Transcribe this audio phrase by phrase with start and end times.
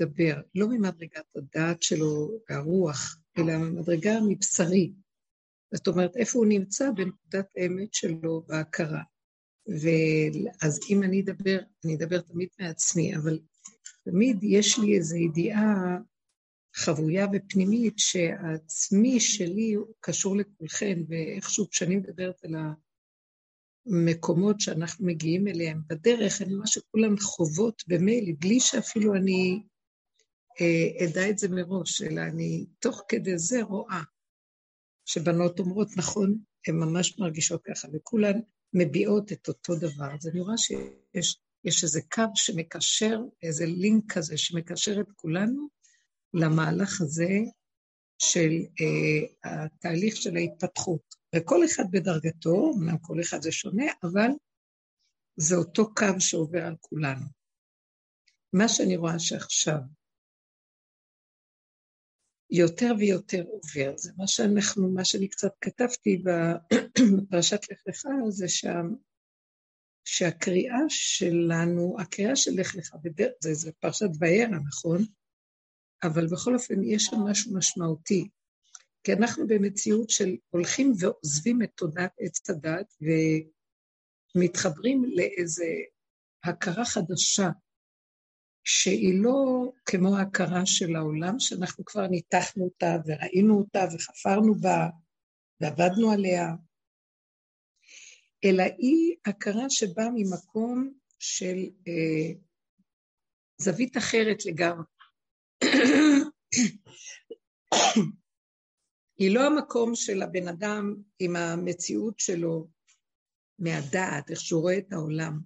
[0.00, 4.92] מדבר, לא ממדרגת הדעת שלו והרוח, אלא ממדרגה מבשרי.
[5.74, 9.02] זאת אומרת, איפה הוא נמצא בנקודת האמת שלו בהכרה.
[9.68, 13.38] ואז אם אני אדבר, אני אדבר תמיד מעצמי, אבל
[14.04, 15.98] תמיד יש לי איזו ידיעה
[16.74, 22.54] חבויה ופנימית שהעצמי שלי קשור לכולכן, ואיכשהו כשאני מדברת על
[23.86, 29.62] המקומות שאנחנו מגיעים אליהם בדרך, אני רואה שכולן חוות במילא, בלי שאפילו אני
[31.04, 34.02] אדע את זה מראש, אלא אני תוך כדי זה רואה
[35.04, 38.40] שבנות אומרות, נכון, הן ממש מרגישות ככה, וכולן
[38.72, 40.14] מביעות את אותו דבר.
[40.14, 45.68] אז אני רואה שיש יש איזה קו שמקשר, איזה לינק כזה שמקשר את כולנו
[46.34, 47.28] למהלך הזה
[48.18, 48.50] של
[48.80, 51.14] אה, התהליך של ההתפתחות.
[51.34, 54.30] וכל אחד בדרגתו, אמנם כל אחד זה שונה, אבל
[55.36, 57.26] זה אותו קו שעובר על כולנו.
[58.52, 59.78] מה שאני רואה שעכשיו
[62.50, 68.86] יותר ויותר עובר, זה מה שאנחנו, מה שאני קצת כתבתי בפרשת לך לך, זה שם,
[70.04, 72.96] שהקריאה שלנו, הקריאה של לך לך,
[73.40, 75.04] זה, זה פרשת וירא, נכון?
[76.02, 78.28] אבל בכל אופן יש שם משהו משמעותי,
[79.04, 82.94] כי אנחנו במציאות של הולכים ועוזבים את תודעת עץ הדת
[84.36, 85.64] ומתחברים לאיזו
[86.44, 87.48] הכרה חדשה,
[88.70, 94.88] שהיא לא כמו ההכרה של העולם, שאנחנו כבר ניתחנו אותה וראינו אותה וחפרנו בה
[95.60, 96.46] ועבדנו עליה,
[98.44, 101.56] אלא היא הכרה שבאה ממקום של
[101.88, 102.32] אה,
[103.58, 104.84] זווית אחרת לגמרי.
[109.18, 112.68] היא לא המקום של הבן אדם עם המציאות שלו
[113.58, 115.40] מהדעת, איך שהוא רואה את העולם,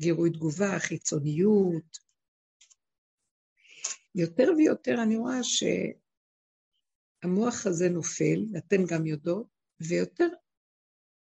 [0.00, 2.09] גירוי תגובה, חיצוניות.
[4.14, 5.40] יותר ויותר אני רואה
[7.22, 9.46] שהמוח הזה נופל, ואתן גם יודעות,
[9.88, 10.28] ויותר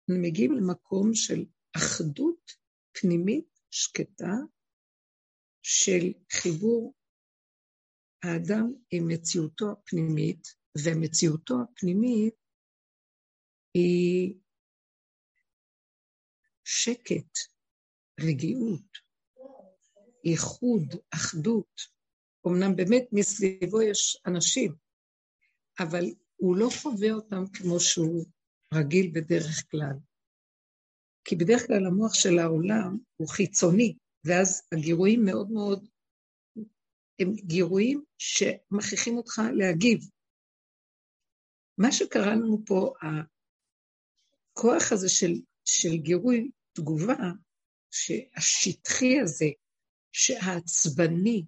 [0.09, 1.45] מגיעים למקום של
[1.77, 2.53] אחדות
[2.93, 4.33] פנימית שקטה
[5.63, 6.95] של חיבור
[8.23, 10.49] האדם עם מציאותו הפנימית,
[10.85, 12.35] ומציאותו הפנימית
[13.75, 14.35] היא
[16.65, 17.39] שקט,
[18.21, 18.99] רגיעות,
[20.25, 21.98] ייחוד, אחדות.
[22.49, 24.75] אמנם באמת מסביבו יש אנשים,
[25.79, 26.05] אבל
[26.37, 28.27] הוא לא חווה אותם כמו שהוא
[28.75, 29.95] רגיל בדרך כלל.
[31.25, 35.89] כי בדרך כלל המוח של העולם הוא חיצוני, ואז הגירויים מאוד מאוד,
[37.19, 40.01] הם גירויים שמכריחים אותך להגיב.
[41.79, 42.95] מה שקרה לנו פה,
[44.53, 45.33] הכוח הזה של,
[45.65, 47.33] של גירוי תגובה,
[47.91, 49.47] שהשטחי הזה,
[50.13, 51.45] שהעצבני,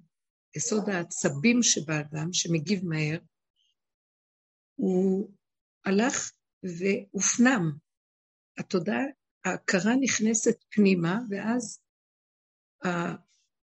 [0.57, 3.19] יסוד העצבים שבאדם, שמגיב מהר,
[4.75, 5.31] הוא
[5.85, 7.73] הלך והופנם.
[8.59, 9.03] התודעה,
[9.45, 11.81] ההכרה נכנסת פנימה, ואז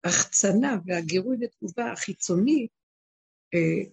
[0.05, 2.69] ההחצנה והגירוי ותגובה החיצוני
[3.55, 3.91] אה,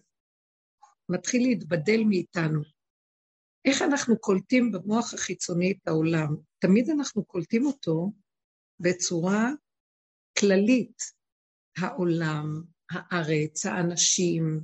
[1.10, 2.62] מתחיל להתבדל מאיתנו.
[3.66, 6.36] איך אנחנו קולטים במוח החיצוני את העולם?
[6.60, 8.12] תמיד אנחנו קולטים אותו
[8.80, 9.50] בצורה
[10.40, 11.17] כללית.
[11.78, 14.62] העולם, הארץ, האנשים,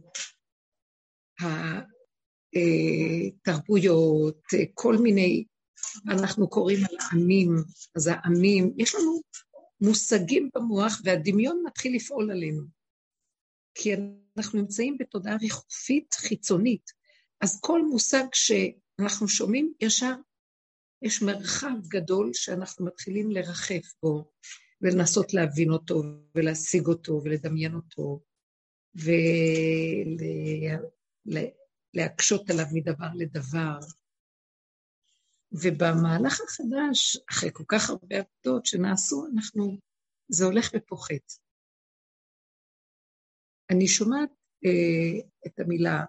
[3.45, 4.41] התרבויות,
[4.73, 5.45] כל מיני,
[6.07, 7.55] אנחנו קוראים על העמים,
[7.95, 9.21] אז העמים, יש לנו
[9.81, 12.63] מושגים במוח והדמיון מתחיל לפעול עלינו.
[13.75, 13.93] כי
[14.37, 16.91] אנחנו נמצאים בתודעה ריחופית חיצונית,
[17.41, 20.13] אז כל מושג שאנחנו שומעים, ישר
[21.01, 24.31] יש מרחב גדול שאנחנו מתחילים לרחף בו,
[24.83, 26.03] ולנסות להבין אותו,
[26.35, 28.23] ולהשיג אותו, ולדמיין אותו,
[31.25, 33.79] ולהקשות עליו מדבר לדבר.
[35.51, 39.77] ובמהלך החדש, אחרי כל כך הרבה עבודות שנעשו, אנחנו,
[40.27, 41.31] זה הולך ופוחת.
[43.71, 44.29] אני שומעת
[44.65, 46.05] אה, את המילה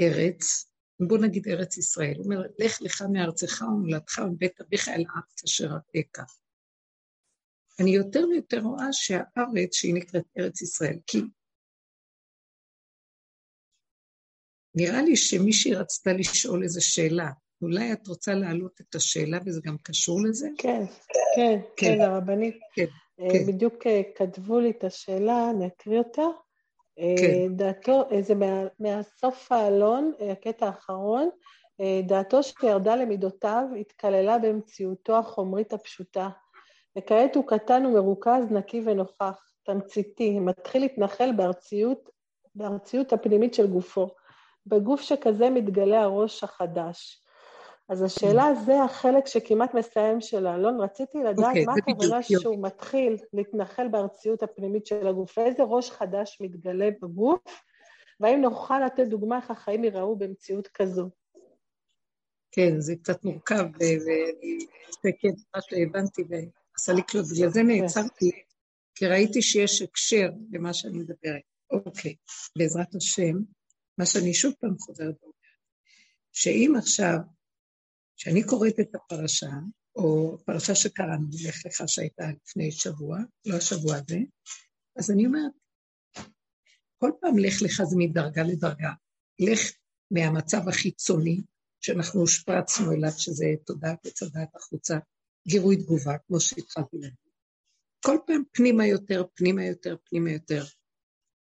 [0.00, 0.70] ארץ,
[1.08, 5.66] בוא נגיד ארץ ישראל, הוא אומר, לך לך מארצך ומולדתך ומבית אביך אל הארץ אשר
[5.66, 6.45] אראך.
[7.80, 11.18] אני יותר ויותר רואה שהארץ שהיא נקראת ארץ ישראל, כי
[14.74, 17.30] נראה לי שמישהי רצתה לשאול איזו שאלה.
[17.62, 20.48] אולי את רוצה להעלות את השאלה וזה גם קשור לזה?
[20.58, 20.84] כן,
[21.36, 22.58] כן, כן, כן הרבנית.
[22.74, 22.86] כן,
[23.20, 23.46] אה, כן.
[23.46, 26.26] בדיוק אה, כתבו לי את השאלה, אני אקריא אותה.
[26.96, 27.02] כן.
[27.02, 31.30] אה, דעתו, זה מה, מהסוף העלון, הקטע האחרון,
[32.06, 36.28] דעתו שירדה למידותיו התקללה במציאותו החומרית הפשוטה,
[36.96, 42.10] וכעת הוא קטן ומרוכז, נקי ונוכח, תמציתי, מתחיל להתנחל בארציות,
[42.54, 44.08] בארציות הפנימית של גופו.
[44.66, 47.22] בגוף שכזה מתגלה הראש החדש.
[47.88, 50.80] אז השאלה זה החלק שכמעט מסיים של אלון.
[50.80, 55.90] רציתי לדעת okay, אוקיי, מה הכוונה שהוא מתחיל להתנחל בארציות הפנימית של הגוף, איזה ראש
[55.90, 57.62] חדש מתגלה בגוף,
[58.20, 61.08] והאם נוכל לתת דוגמה איך החיים ייראו במציאות כזו.
[62.50, 64.58] כן, זה קצת מורכב, ואני
[64.90, 66.24] אסתכל מה שהבנתי
[66.78, 67.24] ועשה לי כלום.
[67.32, 68.30] בגלל זה נעצרתי,
[68.94, 71.42] כי ראיתי שיש הקשר למה שאני מדברת.
[71.70, 72.14] אוקיי,
[72.58, 73.36] בעזרת השם,
[73.98, 75.36] מה שאני שוב פעם חוזרת ואומרת,
[76.32, 77.18] שאם עכשיו,
[78.16, 79.50] כשאני קוראת את הפרשה,
[79.96, 84.18] או פרשה שקראנו, לך לך שהייתה לפני שבוע, לא השבוע הזה,
[84.98, 85.52] אז אני אומרת,
[86.98, 88.92] כל פעם לך לך זה מדרגה לדרגה.
[89.38, 89.60] לך
[90.10, 91.40] מהמצב החיצוני,
[91.80, 94.98] שאנחנו הושפרצנו אליו, שזה תודעת וצדת החוצה,
[95.46, 97.16] גירוי תגובה, כמו שהתחלתי להגיד.
[98.04, 100.64] כל פעם פנימה יותר, פנימה יותר, פנימה יותר.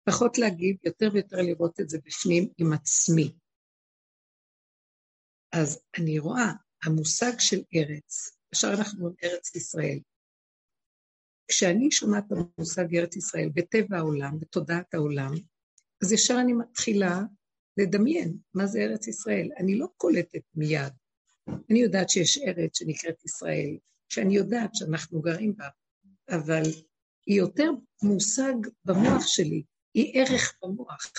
[0.03, 3.35] פחות להגיב, יותר ויותר לראות את זה בפנים עם עצמי.
[5.51, 6.51] אז אני רואה,
[6.83, 9.99] המושג של ארץ, ישר אנחנו אומרים ארץ ישראל.
[11.47, 15.31] כשאני שומעת את המושג ארץ ישראל בטבע העולם, בתודעת העולם,
[16.03, 17.19] אז ישר אני מתחילה
[17.77, 19.49] לדמיין מה זה ארץ ישראל.
[19.59, 20.93] אני לא קולטת מיד.
[21.69, 23.77] אני יודעת שיש ארץ שנקראת ישראל,
[24.09, 25.67] שאני יודעת שאנחנו גרים בה,
[26.29, 26.63] אבל
[27.25, 27.71] היא יותר
[28.03, 28.53] מושג
[28.85, 29.63] במוח שלי,
[29.93, 31.11] היא ערך במוח.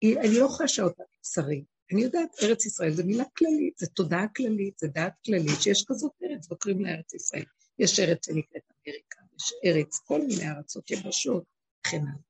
[0.00, 1.64] היא, אני לא חשה אותה בשרי.
[1.92, 6.12] אני יודעת, ארץ ישראל זה מילה כללית, זה תודעה כללית, זה דעת כללית, שיש כזאת
[6.24, 7.44] ארץ, וקוראים לה ארץ ישראל.
[7.78, 11.44] יש ארץ שנקראת אמריקה, יש ארץ, כל מיני ארצות יבשות,
[11.80, 12.28] וכן הלאה.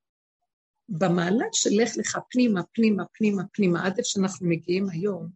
[0.88, 5.28] במעלת של לך לך פנימה, פנימה, פנימה, פנימה, עד איפה שאנחנו מגיעים היום,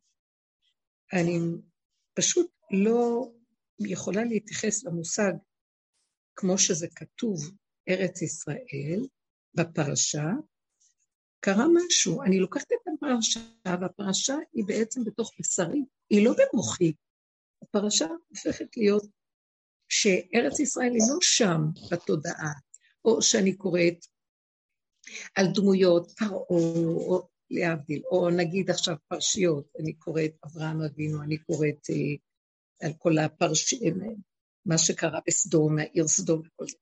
[1.12, 1.38] אני
[2.14, 3.30] פשוט לא
[3.78, 5.32] יכולה להתייחס למושג
[6.36, 7.50] כמו שזה כתוב,
[7.88, 9.06] ארץ ישראל,
[9.54, 10.30] בפרשה,
[11.40, 12.22] קרה משהו.
[12.22, 13.40] אני לוקחת את הפרשה,
[13.80, 16.92] והפרשה היא בעצם בתוך בשרי, היא לא במוחי.
[17.62, 19.06] הפרשה הופכת להיות
[19.88, 21.60] שארץ ישראל היא לא שם
[21.90, 22.52] בתודעה,
[23.04, 24.06] או שאני קוראת
[25.34, 31.86] על דמויות, פרעה, או להבדיל, או נגיד עכשיו פרשיות, אני קוראת אברהם אבינו, אני קוראת
[31.90, 33.94] אה, על כל הפרשים,
[34.66, 36.76] מה שקרה בסדום, העיר סדום וכל זה.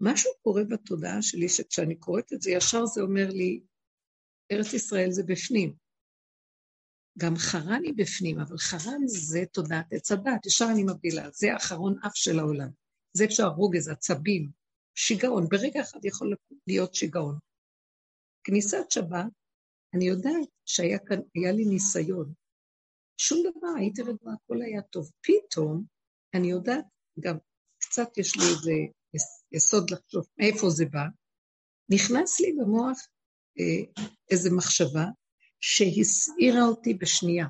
[0.00, 3.60] משהו קורה בתודעה שלי, שכשאני קוראת את זה, ישר זה אומר לי,
[4.52, 5.74] ארץ ישראל זה בפנים.
[7.18, 11.98] גם חרן היא בפנים, אבל חרן זה תודעת עץ הדת, ישר אני מבדילה, זה אחרון
[12.06, 12.68] אף של העולם.
[13.16, 14.50] זה אפשר רוגז, עצבים,
[14.94, 16.34] שיגעון, ברגע אחד יכול
[16.66, 17.38] להיות שיגעון.
[18.44, 19.26] כניסת שבת,
[19.94, 22.32] אני יודעת שהיה כאן, היה לי ניסיון.
[23.16, 25.10] שום דבר, הייתי רגועה, הכל היה טוב.
[25.20, 25.84] פתאום,
[26.34, 26.84] אני יודעת,
[27.20, 27.36] גם
[27.78, 28.72] קצת יש לי איזה
[29.52, 31.04] יסוד לחשוב מאיפה זה בא,
[31.88, 32.98] נכנס לי במוח
[33.58, 35.04] אה, איזו מחשבה
[35.60, 37.46] שהסעירה אותי בשנייה.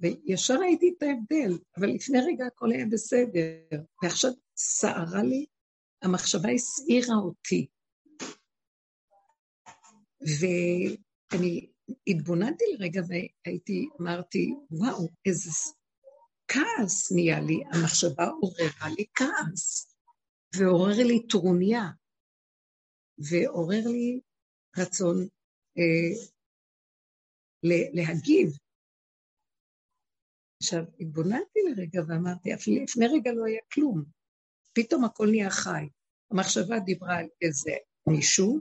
[0.00, 5.46] וישר ראיתי את ההבדל, אבל לפני רגע הכל היה בסדר, ועכשיו סערה לי,
[6.02, 7.66] המחשבה הסעירה אותי.
[10.20, 11.70] ואני
[12.06, 15.50] התבוננתי לרגע והייתי, אמרתי, וואו, איזה
[16.48, 19.94] כעס נהיה לי, המחשבה עוררה לי כעס,
[20.56, 21.82] ועורר לי טרוניה,
[23.18, 24.20] ועורר לי
[24.78, 25.16] רצון
[25.78, 26.28] אה,
[27.92, 28.58] להגיב.
[30.62, 34.04] עכשיו, התבוננתי לרגע ואמרתי, אפילו לפני רגע לא היה כלום.
[34.72, 35.88] פתאום הכל נהיה חי.
[36.30, 37.70] המחשבה דיברה על איזה
[38.08, 38.60] מישהו,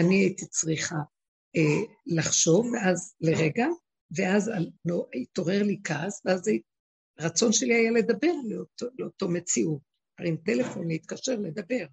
[0.00, 0.96] ואני הייתי צריכה
[1.56, 3.66] אה, לחשוב, ואז לרגע,
[4.16, 4.50] ואז
[4.84, 6.50] לא, התעורר לי כעס, ואז
[7.18, 9.80] הרצון שלי היה לדבר לאותו, לאותו מציאות,
[10.18, 11.86] להרים טלפון, להתקשר, לדבר.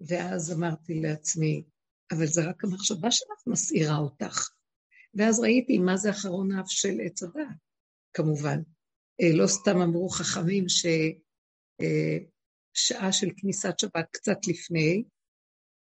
[0.00, 1.64] ואז אמרתי לעצמי,
[2.12, 4.48] אבל זה רק המחשבה שלך מסעירה אותך.
[5.14, 7.56] ואז ראיתי מה זה אחרון האף של עץ הדעת,
[8.14, 8.58] כמובן.
[9.20, 11.06] אה, לא סתם אמרו חכמים ששעה
[13.06, 15.04] אה, של כניסת שבת קצת לפני,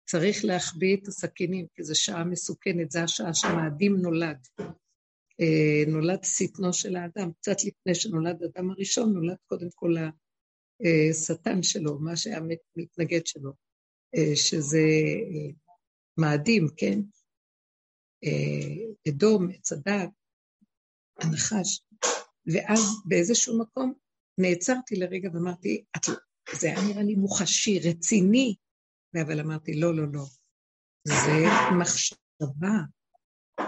[0.06, 4.48] צריך להחביא את הסכינים, כי זו שעה מסוכנת, זו השעה שהמאדים נולד.
[5.42, 9.96] אה, נולד שטנו של האדם, קצת לפני שנולד האדם הראשון, נולד קודם כל
[11.12, 12.40] השטן שלו, מה שהיה
[12.76, 13.52] מתנגד שלו,
[14.16, 14.88] אה, שזה
[15.34, 15.52] אה,
[16.18, 17.00] מאדים, כן?
[19.10, 20.10] אדום, עץ הדת,
[21.20, 21.82] הנחש.
[22.54, 23.94] ואז באיזשהו מקום
[24.38, 25.84] נעצרתי לרגע ואמרתי,
[26.60, 28.56] זה היה נראה לי מוחשי, רציני,
[29.22, 30.24] אבל אמרתי, לא, לא, לא.
[31.08, 31.46] זה
[31.80, 32.78] מחשבה,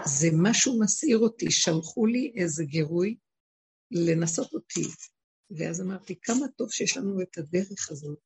[0.04, 3.16] זה משהו מסעיר אותי, שלחו לי איזה גירוי
[3.90, 4.84] לנסות אותי.
[5.50, 8.18] ואז אמרתי, כמה טוב שיש לנו את הדרך הזאת,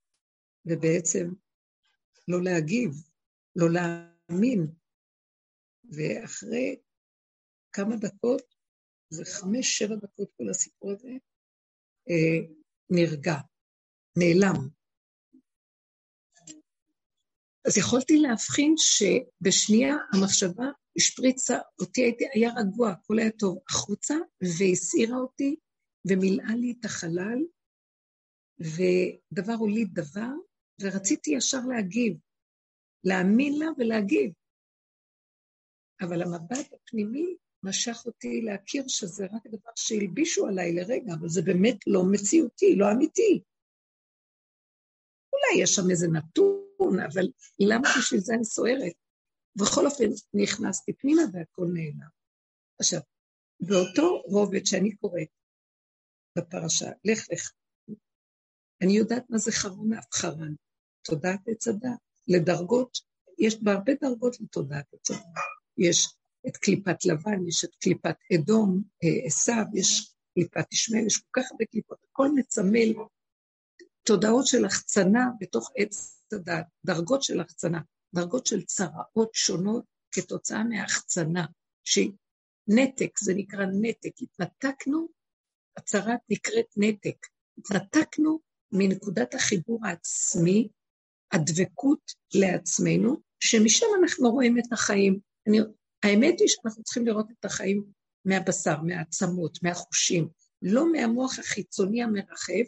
[0.67, 1.31] ובעצם
[2.29, 2.91] לא להגיב,
[3.57, 4.67] לא להאמין.
[5.85, 6.77] ואחרי
[7.73, 8.55] כמה דקות,
[9.11, 11.13] זה חמש, שבע דקות כל הסיפור הזה,
[12.11, 12.55] אה,
[12.91, 13.35] נרגע,
[14.19, 14.80] נעלם.
[17.67, 25.17] אז יכולתי להבחין שבשנייה המחשבה השפריצה אותי, הייתי, היה רגוע, הכל היה טוב, החוצה, והסעירה
[25.17, 25.57] אותי,
[26.11, 27.39] ומילאה לי את החלל,
[28.61, 30.33] ודבר הוליד דבר,
[30.81, 32.17] ורציתי ישר להגיב,
[33.05, 34.33] להאמין לה ולהגיב.
[36.01, 41.77] אבל המבט הפנימי משך אותי להכיר שזה רק דבר שהלבישו עליי לרגע, אבל זה באמת
[41.87, 43.43] לא מציאותי, לא אמיתי.
[45.59, 47.29] יש שם איזה נתון, אבל
[47.61, 48.93] למה בשביל זה אני סוערת?
[49.57, 50.05] בכל אופן,
[50.35, 52.09] נכנסתי פנימה והכל נעלם.
[52.81, 53.01] עכשיו,
[53.61, 55.29] באותו רובד שאני קוראת
[56.39, 57.51] בפרשה, לך לך,
[58.83, 60.55] אני יודעת מה זה חרון אבחרן,
[61.03, 62.99] תודעת עץ הדת, לדרגות,
[63.39, 65.23] יש בהרבה דרגות לתודעת עץ הדת.
[65.79, 66.15] יש
[66.49, 71.51] את קליפת לבן, יש את קליפת אדום, אה, עשיו, יש קליפת ישמעאל, יש כל כך
[71.51, 72.93] הרבה קליפות, הכל מצמל
[74.03, 77.81] תודעות של החצנה בתוך עץ הדת, דרגות של החצנה,
[78.15, 81.47] דרגות של צרעות שונות כתוצאה מהחצנה,
[81.85, 82.13] שהיא
[82.69, 85.09] נתק, זה נקרא נתק, התנתקנו,
[85.77, 87.27] הצרת נקראת נתק,
[87.59, 88.41] התנתקנו
[88.73, 90.69] מנקודת החיבור העצמי,
[91.33, 95.19] הדבקות לעצמנו, שמשם אנחנו רואים את החיים.
[95.49, 95.59] אני,
[96.03, 97.85] האמת היא שאנחנו צריכים לראות את החיים
[98.25, 100.29] מהבשר, מהעצמות, מהחושים,
[100.63, 102.65] לא מהמוח החיצוני המרחב,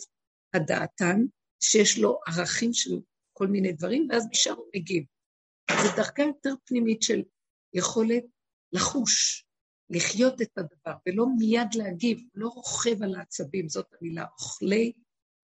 [0.55, 1.21] הדעתן,
[1.63, 3.01] שיש לו ערכים של
[3.33, 5.05] כל מיני דברים, ואז משם הוא מגיב.
[5.71, 7.23] זו דרגה יותר פנימית של
[7.75, 8.25] יכולת
[8.73, 9.45] לחוש,
[9.91, 14.93] לחיות את הדבר, ולא מיד להגיב, לא רוכב על העצבים, זאת המילה, אוכלי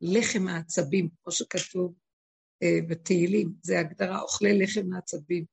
[0.01, 1.95] לחם העצבים, כמו שכתוב
[2.63, 5.45] אה, בתהילים, זה הגדרה, אוכלי לחם העצבים.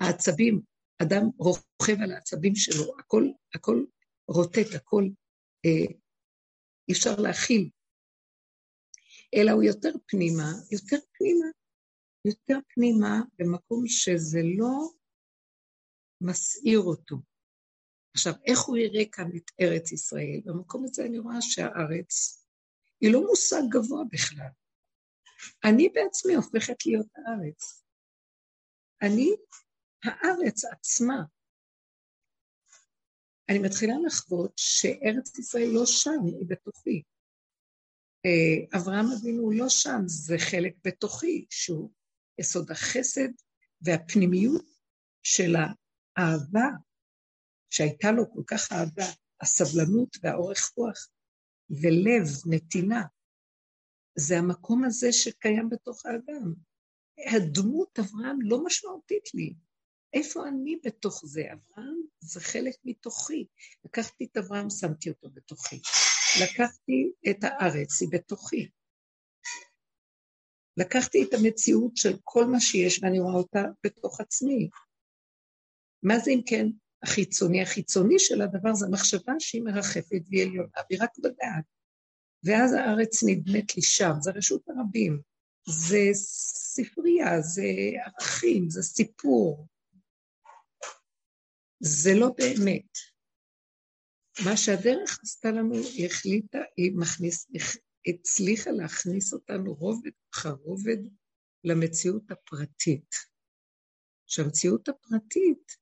[0.00, 0.60] העצבים,
[1.02, 3.84] אדם רוכב על העצבים שלו, הכל, הכל
[4.28, 5.08] רוטט, הכל
[5.66, 5.94] אה,
[6.90, 7.70] אפשר להכיל.
[9.34, 11.46] אלא הוא יותר פנימה, יותר פנימה,
[12.24, 14.88] יותר פנימה, במקום שזה לא
[16.20, 17.16] מסעיר אותו.
[18.14, 20.40] עכשיו, איך הוא יראה כאן את ארץ ישראל?
[20.44, 22.44] במקום הזה אני רואה שהארץ
[23.00, 24.52] היא לא מושג גבוה בכלל.
[25.64, 27.84] אני בעצמי הופכת להיות הארץ.
[29.02, 29.36] אני
[30.04, 31.22] הארץ עצמה.
[33.48, 37.02] אני מתחילה לחוות שארץ ישראל לא שם, היא בתוכי.
[38.26, 41.90] אה, אברהם אבינו לא שם, זה חלק בתוכי, שהוא
[42.38, 43.28] יסוד החסד
[43.80, 44.64] והפנימיות
[45.22, 46.68] של האהבה,
[47.70, 49.06] שהייתה לו כל כך אהבה,
[49.40, 51.08] הסבלנות והאורך רוח,
[51.70, 53.02] ולב, נתינה.
[54.18, 56.54] זה המקום הזה שקיים בתוך האדם.
[57.36, 59.54] הדמות אברהם לא משמעותית לי.
[60.12, 61.42] איפה אני בתוך זה?
[61.52, 63.46] אברהם זה חלק מתוכי.
[63.84, 65.80] לקחתי את אברהם, שמתי אותו בתוכי.
[66.40, 68.68] לקחתי את הארץ, היא בתוכי.
[70.76, 74.68] לקחתי את המציאות של כל מה שיש ואני רואה אותה בתוך עצמי.
[76.02, 76.66] מה זה אם כן
[77.02, 77.62] החיצוני?
[77.62, 81.64] החיצוני של הדבר זה המחשבה שהיא מרחפת והיא עליונה, והיא רק בדעת.
[82.44, 85.20] ואז הארץ נדמת לי שם, זה רשות הרבים,
[85.68, 87.62] זה ספרייה, זה
[88.04, 89.66] ערכים, זה סיפור.
[91.80, 93.11] זה לא באמת.
[94.40, 97.46] מה שהדרך עשתה לנו, היא החליטה, היא מכניס,
[98.06, 100.98] הצליחה להכניס אותנו רובד אחר רובד
[101.64, 103.14] למציאות הפרטית.
[104.26, 105.76] שהמציאות הפרטית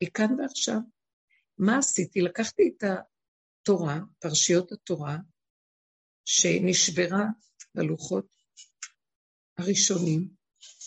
[0.00, 0.78] היא כאן ועכשיו.
[1.58, 2.20] מה עשיתי?
[2.20, 2.84] לקחתי את
[3.62, 5.16] התורה, פרשיות התורה,
[6.24, 7.24] שנשברה
[7.74, 8.26] בלוחות
[9.58, 10.28] הראשונים,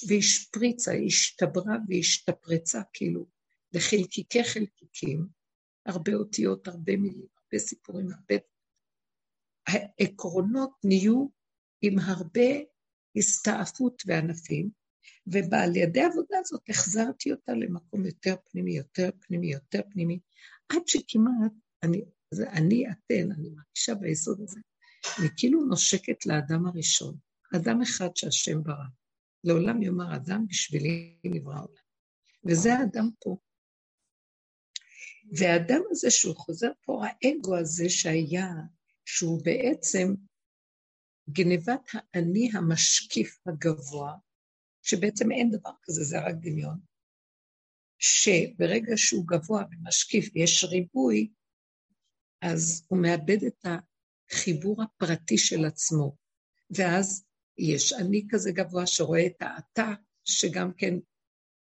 [0.07, 3.27] והשפריצה, השתברה והשתפרצה כאילו
[3.73, 5.27] לחלקיקי חלקיקים,
[5.87, 8.35] הרבה אותיות, הרבה מילים, הרבה סיפורים, הרבה...
[9.67, 11.27] העקרונות נהיו
[11.81, 12.49] עם הרבה
[13.15, 14.69] הסתעפות וענפים,
[15.27, 20.19] ועל ידי העבודה הזאת החזרתי אותה למקום יותר פנימי, יותר פנימי, יותר פנימי,
[20.69, 21.51] עד שכמעט,
[21.83, 22.01] אני,
[22.31, 24.59] זה אני אתן, אני מרגישה ביסוד הזה,
[25.19, 27.17] אני כאילו נושקת לאדם הראשון,
[27.55, 28.85] אדם אחד שהשם ברא.
[29.43, 31.87] לעולם יאמר אדם בשבילי נברא עולם.
[32.45, 33.37] וזה האדם פה.
[35.31, 38.51] והאדם הזה שהוא חוזר פה, האגו הזה שהיה,
[39.05, 40.13] שהוא בעצם
[41.29, 44.13] גנבת האני המשקיף הגבוה,
[44.81, 46.79] שבעצם אין דבר כזה, זה רק דמיון,
[47.99, 51.29] שברגע שהוא גבוה ומשקיף ויש ריבוי,
[52.41, 56.15] אז הוא מאבד את החיבור הפרטי של עצמו,
[56.69, 57.25] ואז
[57.57, 59.93] יש אני כזה גבוה שרואה את האתה,
[60.25, 60.93] שגם כן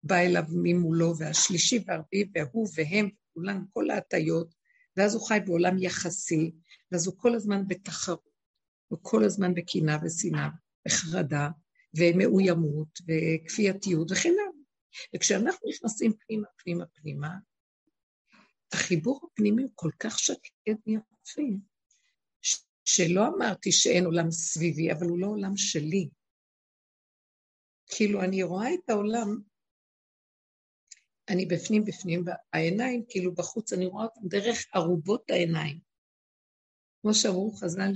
[0.03, 4.55] בא אליו ממולו, והשלישי והרביעי, והוא והם, כולם, כל ההטיות,
[4.97, 6.53] ואז הוא חי בעולם יחסי,
[6.93, 8.33] ואז הוא כל הזמן בתחרות,
[8.89, 10.49] הוא כל הזמן בקנאה ושנאה,
[10.89, 11.49] וחרדה,
[11.97, 14.63] ומאוימות, וכפייתיות וכן הלאה.
[15.17, 17.29] וכשאנחנו נכנסים פנימה, פנימה, פנימה,
[18.73, 21.43] החיבור הפנימי הוא כל כך שקט ויפה,
[22.85, 26.09] שלא אמרתי שאין עולם סביבי, אבל הוא לא עולם שלי.
[27.87, 29.41] כאילו, אני רואה את העולם,
[31.29, 35.79] אני בפנים בפנים, והעיניים, כאילו בחוץ, אני רואה אותם דרך ערובות העיניים.
[37.03, 37.93] כמו שאמרו חז"ל,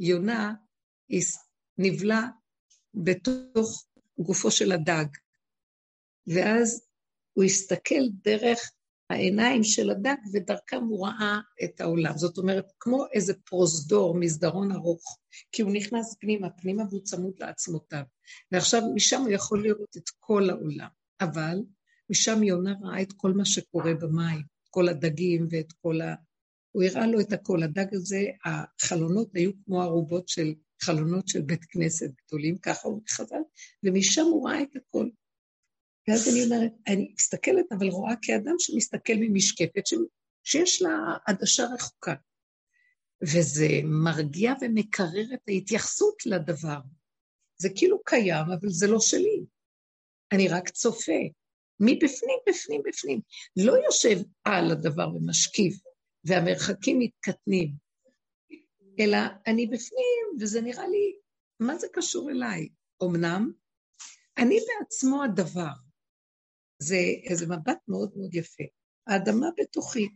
[0.00, 0.54] שיונה
[1.78, 2.22] נבלע
[2.94, 3.86] בתוך
[4.18, 5.06] גופו של הדג,
[6.26, 6.86] ואז
[7.32, 8.58] הוא הסתכל דרך
[9.10, 12.18] העיניים של הדג, ודרכם הוא ראה את העולם.
[12.18, 15.18] זאת אומרת, כמו איזה פרוזדור, מסדרון ארוך,
[15.52, 18.02] כי הוא נכנס פנימה, פנימה והוא צמוד לעצמותיו.
[18.52, 20.88] ועכשיו משם הוא יכול לראות את כל העולם.
[21.20, 21.58] אבל
[22.10, 26.14] משם יונה ראה את כל מה שקורה במים, כל הדגים ואת כל ה...
[26.72, 27.62] הוא הראה לו את הכל.
[27.62, 33.42] הדג הזה, החלונות היו כמו ערובות של חלונות של בית כנסת גדולים, ככה הוא חז"ל,
[33.82, 35.08] ומשם הוא ראה את הכל.
[36.08, 39.94] ואז אני אומרת, אני מסתכלת, אבל רואה כאדם שמסתכל ממשקפת, ש...
[40.44, 42.14] שיש לה עדשה רחוקה.
[43.22, 46.80] וזה מרגיע ומקרר את ההתייחסות לדבר.
[47.58, 49.44] זה כאילו קיים, אבל זה לא שלי.
[50.32, 51.22] אני רק צופה.
[51.80, 53.20] מבפנים, בפנים, בפנים.
[53.56, 55.74] לא יושב על הדבר ומשקיף,
[56.24, 57.72] והמרחקים מתקטנים,
[59.00, 61.18] אלא אני בפנים, וזה נראה לי,
[61.60, 62.68] מה זה קשור אליי?
[63.04, 63.52] אמנם,
[64.38, 65.72] אני בעצמו הדבר.
[66.82, 66.96] זה
[67.30, 68.64] איזה מבט מאוד מאוד יפה.
[69.06, 70.08] האדמה בתוכי.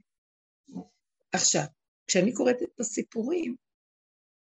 [1.32, 1.64] עכשיו,
[2.06, 3.56] כשאני קוראת את הסיפורים,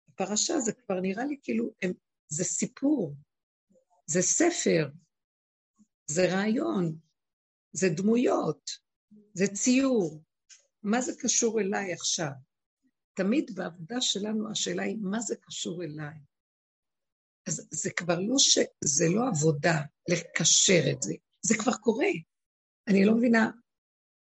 [0.08, 1.92] הפרשה זה כבר נראה לי כאילו, הם,
[2.28, 3.14] זה סיפור,
[4.06, 4.88] זה ספר,
[6.14, 6.98] זה רעיון,
[7.72, 8.70] זה דמויות,
[9.34, 10.22] זה ציור.
[10.82, 12.30] מה זה קשור אליי עכשיו?
[13.14, 16.18] תמיד בעבודה שלנו השאלה היא, מה זה קשור אליי?
[17.46, 18.58] אז זה כבר לא ש...
[18.84, 22.12] זה לא עבודה לקשר את זה, זה כבר קורה.
[22.88, 23.50] אני לא מבינה,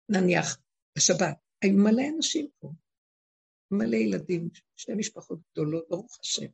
[0.09, 0.59] נניח,
[0.99, 2.73] בשבת, היו מלא אנשים פה,
[3.71, 6.47] מלא ילדים, שתי משפחות גדולות, ברוך השם.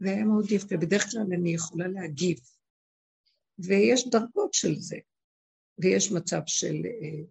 [0.00, 2.38] והיה מאוד יפה, בדרך כלל אני יכולה להגיב.
[3.58, 4.96] ויש דרגות של זה,
[5.78, 7.24] ויש מצב של אה,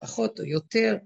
[0.00, 0.96] פחות או יותר,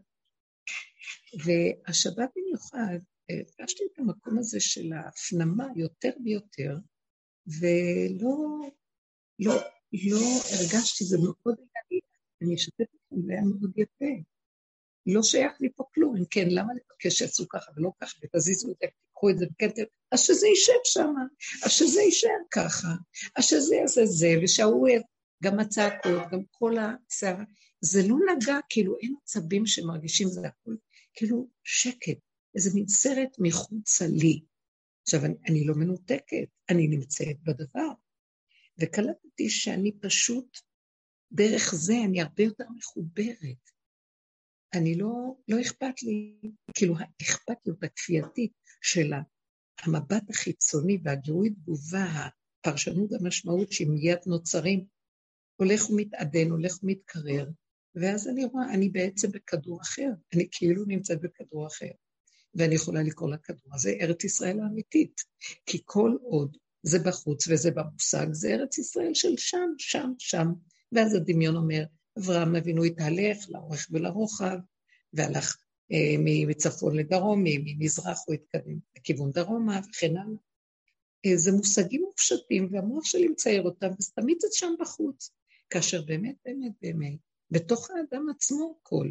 [1.45, 2.99] והשבת במיוחד,
[3.31, 6.77] הרגשתי את המקום הזה של ההפנמה יותר ויותר,
[7.47, 8.69] ולא
[9.39, 9.55] לא,
[9.93, 12.01] לא הרגשתי, זה מאוד היה לי,
[12.43, 14.36] אני אשתף אתכם, זה היה מאוד יפה.
[15.07, 18.77] לא שייך לי פה כלום, אם כן, למה לבקש שיעשו ככה ולא ככה, ותזיזו את
[18.81, 21.15] זה, תיקחו את זה, וכן, אז שזה יישב שם,
[21.65, 22.89] אז שזה יישאר ככה,
[23.37, 24.89] אז שזה יעשה זה, ושההוא,
[25.43, 27.45] גם הצעקות, גם כל הסערה,
[27.81, 30.77] זה לא נגע, כאילו אין עצבים שמרגישים, זה הכול
[31.15, 32.19] כאילו שקט,
[32.55, 34.41] איזה מין סרט מחוצה לי.
[35.03, 37.89] עכשיו, אני, אני לא מנותקת, אני נמצאת בדבר.
[38.79, 40.59] וקלטתי שאני פשוט,
[41.33, 43.76] דרך זה אני הרבה יותר מחוברת.
[44.77, 46.37] אני לא, לא אכפת לי,
[46.75, 49.13] כאילו האכפתיות הכפייתית של
[49.83, 52.29] המבט החיצוני והגירוי תגובה,
[52.61, 54.85] הפרשנות המשמעות שהיא מיד נוצרים,
[55.57, 57.49] הולך ומתעדן, הולך ומתקרר,
[57.95, 61.91] ואז אני רואה, אני בעצם בכדור אחר, אני כאילו נמצאת בכדור אחר.
[62.55, 65.21] ואני יכולה לקרוא לכדור הזה ארץ ישראל האמיתית,
[65.67, 70.49] כי כל עוד זה בחוץ וזה במושג, זה ארץ ישראל של שם, שם, שם.
[70.93, 71.85] ואז הדמיון אומר,
[72.19, 74.59] אברהם אבינו התהלך לאורך ולרוחב,
[75.13, 75.57] והלך
[75.93, 80.39] אה, מצפון לדרום, ממזרח הוא התקדם לכיוון דרומה וכן הלאה.
[81.27, 85.31] אה, זה מושגים מופשטים, והמוח שלי מצייר אותם, ותמיד זה שם בחוץ.
[85.71, 87.19] כאשר באמת, באמת, באמת,
[87.51, 89.09] בתוך האדם עצמו הכל.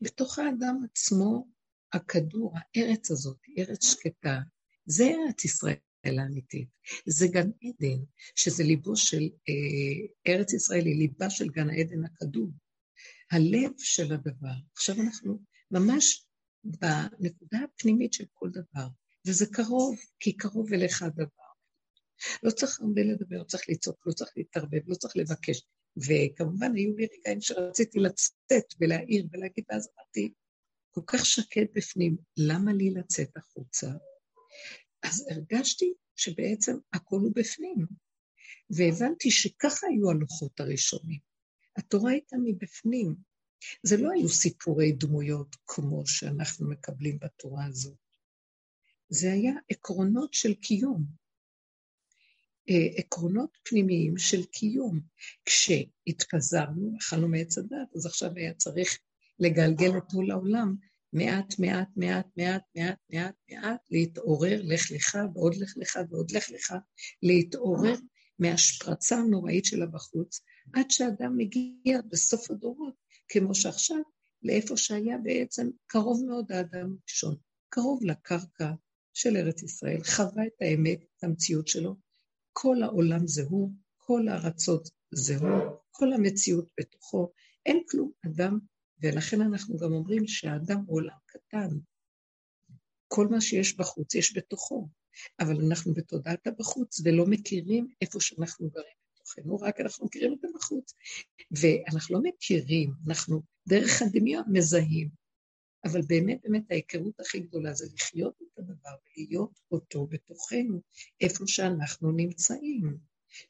[0.00, 1.46] בתוך האדם עצמו
[1.92, 4.38] הכדור, הארץ הזאת, ארץ שקטה,
[4.86, 6.68] זה ארץ ישראל האמיתית.
[7.06, 8.02] זה גן עדן,
[8.34, 12.50] שזה ליבו של, אה, ארץ ישראל היא ליבה של גן העדן הקדום.
[13.32, 14.54] הלב של הדבר.
[14.76, 16.26] עכשיו אנחנו ממש
[16.64, 18.86] בנקודה הפנימית של כל דבר,
[19.26, 21.50] וזה קרוב, כי קרוב אליך הדבר.
[22.42, 25.62] לא צריך הרבה לדבר, לא צריך לצעוק, לא צריך להתערבב, לא צריך לבקש.
[25.96, 30.32] וכמובן היו לי רגעים שרציתי לצאת ולהעיר ולהגיד, ואז אמרתי,
[30.90, 33.90] כל כך שקט בפנים, למה לי לצאת החוצה?
[35.02, 37.86] אז הרגשתי שבעצם הכל הוא בפנים,
[38.70, 41.20] והבנתי שככה היו הלוחות הראשונים.
[41.76, 43.14] התורה הייתה מבפנים.
[43.82, 47.98] זה לא היו סיפורי דמויות כמו שאנחנו מקבלים בתורה הזאת,
[49.08, 51.04] זה היה עקרונות של קיום.
[52.70, 55.00] אה, עקרונות פנימיים של קיום.
[55.44, 58.98] כשהתפזרנו, אכלנו מעץ הדת, אז עכשיו היה צריך
[59.38, 60.76] לגלגל את עול העולם,
[61.12, 66.50] מעט, מעט, מעט, מעט, מעט, מעט, מעט, להתעורר, לך לך, ועוד לך לך, ועוד לך
[66.50, 66.74] לך,
[67.22, 67.94] להתעורר
[68.38, 70.40] מהשפרצה הנוראית שלה בחוץ,
[70.72, 72.94] עד שאדם מגיע בסוף הדורות,
[73.28, 74.00] כמו שעכשיו,
[74.42, 77.36] לאיפה שהיה בעצם קרוב מאוד האדם הראשון,
[77.68, 78.72] קרוב לקרקע
[79.14, 81.96] של ארץ ישראל, חווה את האמת, את המציאות שלו,
[82.52, 87.32] כל העולם זה הוא, כל הארצות זה הוא, כל המציאות בתוכו,
[87.66, 88.58] אין כלום אדם,
[89.02, 91.68] ולכן אנחנו גם אומרים שהאדם הוא עולם קטן.
[93.08, 94.88] כל מה שיש בחוץ יש בתוכו,
[95.40, 100.94] אבל אנחנו בתודעת הבחוץ ולא מכירים איפה שאנחנו גרים בתוכנו, רק אנחנו מכירים את הבחוץ.
[101.50, 105.08] ואנחנו לא מכירים, אנחנו דרך הדמיון מזהים.
[105.84, 110.80] אבל באמת באמת ההיכרות הכי גדולה זה לחיות את הדבר ולהיות אותו בתוכנו,
[111.20, 112.98] איפה שאנחנו נמצאים.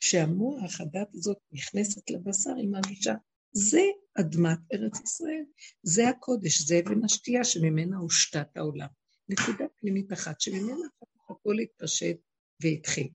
[0.00, 3.14] שהמוח, הדת הזאת נכנסת לבשר, היא מרגישה,
[3.52, 3.82] זה
[4.20, 5.44] אדמת ארץ ישראל,
[5.82, 8.88] זה הקודש, זה אבן השתייה שממנה הושתת העולם.
[9.28, 10.86] נקודה פנימית אחת שממנה
[11.30, 12.16] הכל התפשט
[12.62, 13.08] והתחיל.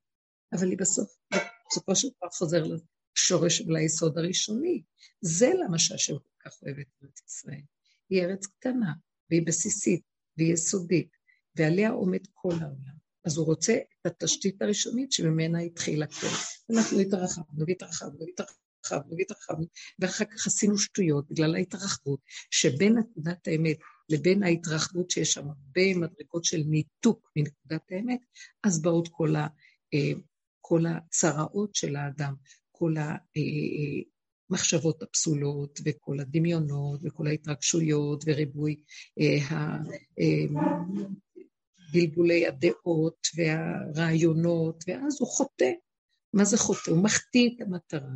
[0.53, 1.15] אבל היא בסוף,
[1.69, 4.83] בסופו של דבר חוזר לשורש וליסוד הראשוני.
[5.21, 7.61] זה למה שהשם כל כך אוהב את ארץ ישראל.
[8.09, 8.93] היא ארץ קטנה,
[9.29, 10.01] והיא בסיסית,
[10.37, 11.09] והיא יסודית,
[11.55, 12.95] ועליה עומד כל העולם.
[13.25, 16.27] אז הוא רוצה את התשתית הראשונית שממנה התחיל הכל.
[16.73, 19.65] אנחנו התרחבנו והתרחבנו והתרחבנו והתרחבנו,
[20.00, 22.19] ואחר כך עשינו שטויות בגלל ההתרחבות,
[22.52, 23.78] שבין נקודת האמת
[24.10, 28.19] לבין ההתרחבות שיש שם הרבה מדרגות של ניתוק מנקודת האמת,
[28.63, 29.48] אז באות כל, ה,
[29.93, 30.12] אה,
[30.62, 32.34] כל הצרעות של האדם,
[32.71, 32.93] כל
[34.50, 38.76] המחשבות הפסולות וכל הדמיונות וכל ההתרגשויות וריבוי
[39.19, 39.78] אה,
[41.93, 45.71] בלבולי הדעות והרעיונות, ואז הוא חוטא.
[46.34, 46.91] מה זה חוטא?
[46.91, 48.13] הוא מחטיא את המטרה.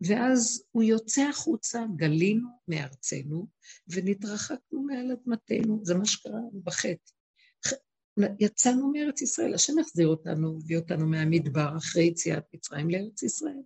[0.00, 3.46] ואז הוא יוצא החוצה, גלינו מארצנו,
[3.88, 7.12] ונתרחקנו מעל אדמתנו, זה מה שקרה לנו בחטא.
[8.40, 13.62] יצאנו מארץ ישראל, השם החזיר אותנו, הביא אותנו מהמדבר אחרי יציאת מצרים לארץ ישראל.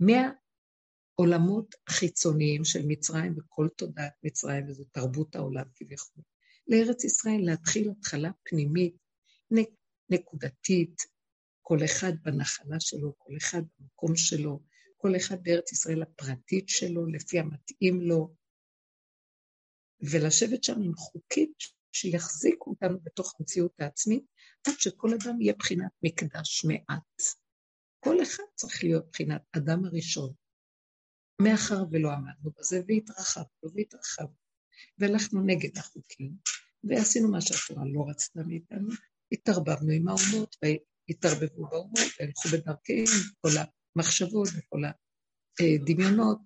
[0.00, 6.22] מהעולמות החיצוניים של מצרים וכל תודעת מצרים, וזו תרבות העולם כביכול,
[6.68, 8.96] לארץ ישראל להתחיל התחלה פנימית,
[10.10, 11.02] נקודתית,
[11.68, 14.62] כל אחד בנחלה שלו, כל אחד במקום שלו,
[14.96, 18.34] כל אחד בארץ ישראל הפרטית שלו, לפי המתאים לו,
[20.00, 21.52] ולשבת שם עם חוקים
[21.92, 24.24] שיחזיקו אותנו בתוך המציאות העצמית,
[24.66, 27.22] עד שכל אדם יהיה בחינת מקדש מעט.
[28.00, 30.32] כל אחד צריך להיות בחינת אדם הראשון.
[31.42, 34.36] מאחר ולא עמדנו בזה, והתרחבנו והתרחבנו,
[34.98, 36.32] והלכנו נגד החוקים,
[36.84, 38.88] ועשינו מה שהתורה לא רצתה מאיתנו,
[39.32, 40.56] התערבבנו עם האומות,
[41.08, 43.06] והתערבבו באומות, והלכו בדרכיהם,
[43.40, 43.48] כל
[43.96, 44.82] המחשבות וכל
[45.60, 46.38] הדמיונות,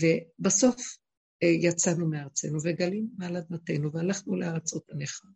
[0.00, 0.96] ובסוף
[1.42, 5.28] אה, יצאנו מארצנו וגלינו מעל אדמתנו והלכנו לארצות הנכר.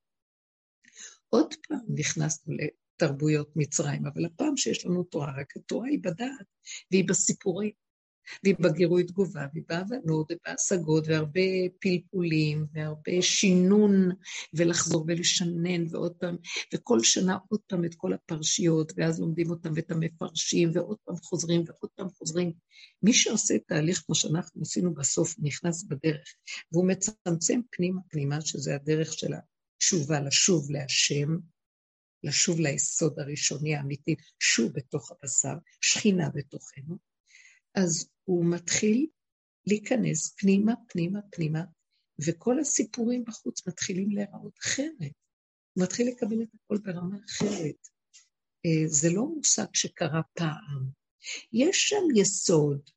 [1.29, 6.47] עוד פעם נכנסנו לתרבויות מצרים, אבל הפעם שיש לנו תורה, רק התורה היא בדעת
[6.91, 7.73] והיא בסיפורים.
[8.45, 11.41] והיא בגירוי תגובה, והיא בהבנות ובהשגות, והרבה
[11.81, 14.11] פלפולים, והרבה שינון,
[14.55, 16.37] ולחזור ולשנן, ועוד פעם,
[16.75, 21.63] וכל שנה עוד פעם את כל הפרשיות, ואז לומדים אותם ואת המפרשים, ועוד פעם חוזרים
[21.67, 22.53] ועוד פעם חוזרים.
[23.03, 26.35] מי שעושה תהליך כמו שאנחנו עשינו בסוף, נכנס בדרך,
[26.73, 31.37] והוא מצמצם פנימה פנימה, שזה הדרך של התשובה, לשוב להשם,
[32.25, 37.08] לשוב ליסוד הראשוני האמיתי, שוב בתוך הבשר, שכינה בתוכנו,
[37.79, 39.07] אז הוא מתחיל
[39.67, 41.65] להיכנס פנימה, פנימה, פנימה,
[42.27, 45.13] וכל הסיפורים בחוץ מתחילים להיראות אחרת.
[45.73, 47.89] הוא מתחיל לקבל את הכל ברמה אחרת.
[48.67, 50.91] אה, זה לא מושג שקרה פעם.
[51.53, 52.91] יש שם יסוד.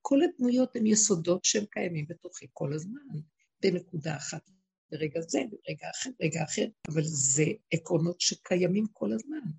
[0.00, 3.20] כל הדמויות הן יסודות שהם קיימים בתוכי כל הזמן,
[3.62, 4.50] בנקודה אחת,
[4.92, 9.50] ברגע זה, ברגע אחר, ברגע אחר, אבל זה עקרונות שקיימים כל הזמן.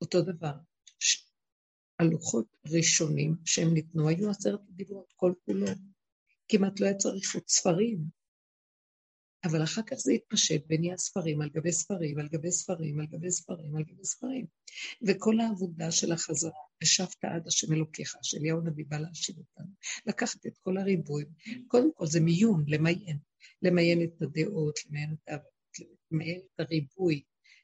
[0.00, 0.52] אותו דבר,
[2.02, 5.66] הלוחות ראשונים שהם ניתנו היו עשרת הדיברות, כל כולו.
[6.48, 8.22] כמעט לא היה צריך עוד ספרים.
[9.44, 13.30] אבל אחר כך זה התפשט ונהיה ספרים על גבי ספרים, על גבי ספרים, על גבי
[13.30, 14.46] ספרים, על גבי ספרים.
[15.02, 19.72] וכל העבודה של החזרה, ושבת עד השם אלוקיך, שאליהו הנביא בא להשיב אותנו.
[20.06, 21.24] לקחת את כל הריבוי,
[21.66, 23.18] קודם כל זה מיון, למיין.
[23.62, 25.52] למיין את הדעות, למיין את העבודות,
[26.10, 27.22] למיין את הריבוי,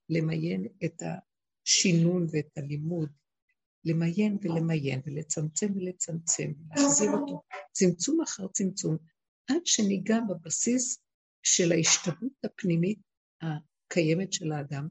[0.09, 3.09] למיין את השינון ואת הלימוד,
[3.89, 8.97] למיין ולמיין ולצמצם ולצמצם ולהחזיר אותו צמצום אחר צמצום,
[9.51, 11.03] עד שניגע בבסיס
[11.43, 12.99] של ההשתנות הפנימית
[13.43, 14.89] הקיימת של האדם,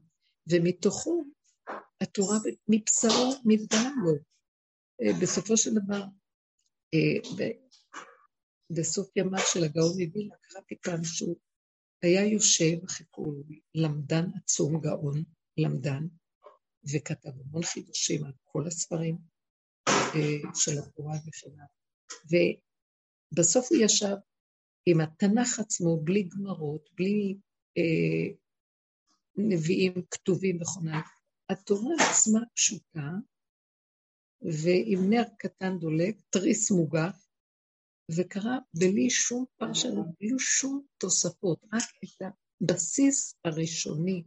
[0.50, 1.24] ומתוכו
[2.00, 4.14] התורה מבשרו מתגלה לו.
[5.02, 6.02] אה, בסופו של דבר,
[6.94, 7.46] אה,
[8.70, 11.36] בסוף ימיו של הגאון מווילנה, קראתי פעם שהוא
[12.02, 13.06] היה יושב, אחרי
[13.74, 15.22] למדן עצום, גאון,
[15.58, 16.06] למדן,
[16.84, 19.18] וכתב המון חידושים על כל הספרים
[19.88, 21.56] אה, של התורה וכן
[23.32, 24.16] ובסוף הוא ישב
[24.86, 27.38] עם התנ"ך עצמו, בלי גמרות, בלי
[27.78, 28.34] אה,
[29.36, 30.80] נביאים כתובים וכו'.
[31.50, 33.10] התורה עצמה פשוטה,
[34.42, 37.28] ועם נר קטן דולק, תריס מוגף,
[38.16, 44.24] וקרה בלי שום פרשנות, בלי שום תוספות, רק את הבסיס הראשוני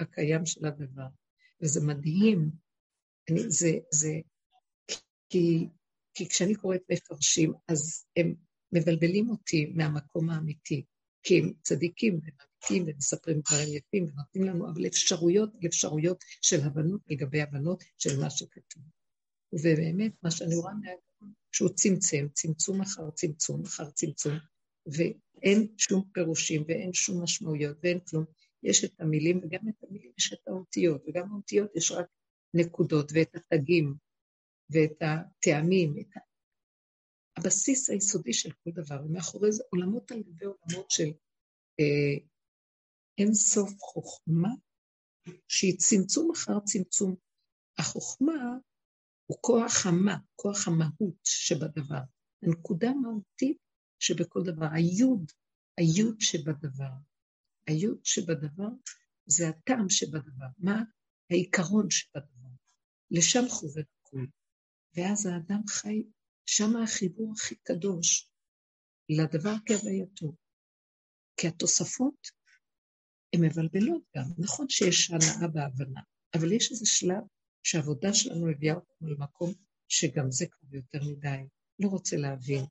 [0.00, 1.21] הקיים של הדבר.
[1.62, 2.50] וזה מדהים,
[3.30, 4.12] אני, זה, זה,
[5.28, 5.68] כי,
[6.14, 8.34] כי כשאני קוראת מפרשים, אז הם
[8.72, 10.84] מבלבלים אותי מהמקום האמיתי,
[11.22, 17.00] כי הם צדיקים והם אמיתיים ומספרים דברים יפים ונותנים לנו, אבל אפשרויות אפשרויות של הבנות
[17.06, 18.82] לגבי הבנות של מה שכתוב.
[19.52, 24.32] ובאמת, מה שאני רואה מהגאון, שהוא צמצם, צמצום אחר צמצום אחר צמצום,
[24.86, 28.24] ואין שום פירושים ואין שום משמעויות ואין כלום.
[28.62, 32.06] יש את המילים, וגם את המילים יש את האותיות, וגם האותיות יש רק
[32.54, 33.94] נקודות, ואת התגים,
[34.70, 36.22] ואת הטעמים, את
[37.36, 41.08] הבסיס היסודי של כל דבר, ומאחורי זה עולמות על גבי עולמות של
[41.80, 42.26] אה,
[43.18, 44.48] אין סוף חוכמה,
[45.48, 47.14] שהיא צמצום אחר צמצום.
[47.78, 48.56] החוכמה
[49.26, 52.00] הוא כוח המה, כוח המהות שבדבר,
[52.42, 53.58] הנקודה המהותית
[53.98, 55.32] שבכל דבר, היוד,
[55.78, 57.11] היוד שבדבר.
[57.66, 58.68] היוד שבדבר
[59.26, 60.82] זה הטעם שבדבר, מה
[61.30, 62.48] העיקרון שבדבר.
[63.10, 64.26] לשם חובר הכול.
[64.96, 66.02] ואז האדם חי,
[66.46, 68.30] שם החיבור הכי קדוש
[69.08, 70.34] לדבר כהווייתו.
[71.36, 72.28] כי התוספות
[73.32, 74.24] הן מבלבלות גם.
[74.38, 76.00] נכון שיש הנאה בהבנה,
[76.34, 77.22] אבל יש איזה שלב
[77.62, 79.52] שהעבודה שלנו הביאה אותנו למקום
[79.88, 81.48] שגם זה כבר יותר מדי,
[81.78, 82.64] לא רוצה להבין.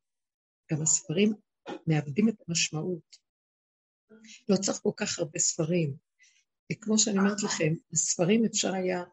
[0.72, 1.34] גם הספרים
[1.88, 3.21] מאבדים את המשמעות.
[4.50, 5.96] לא צריך כל כך הרבה ספרים.
[6.82, 9.04] כמו שאני אומרת לכם, הספרים אפשר היה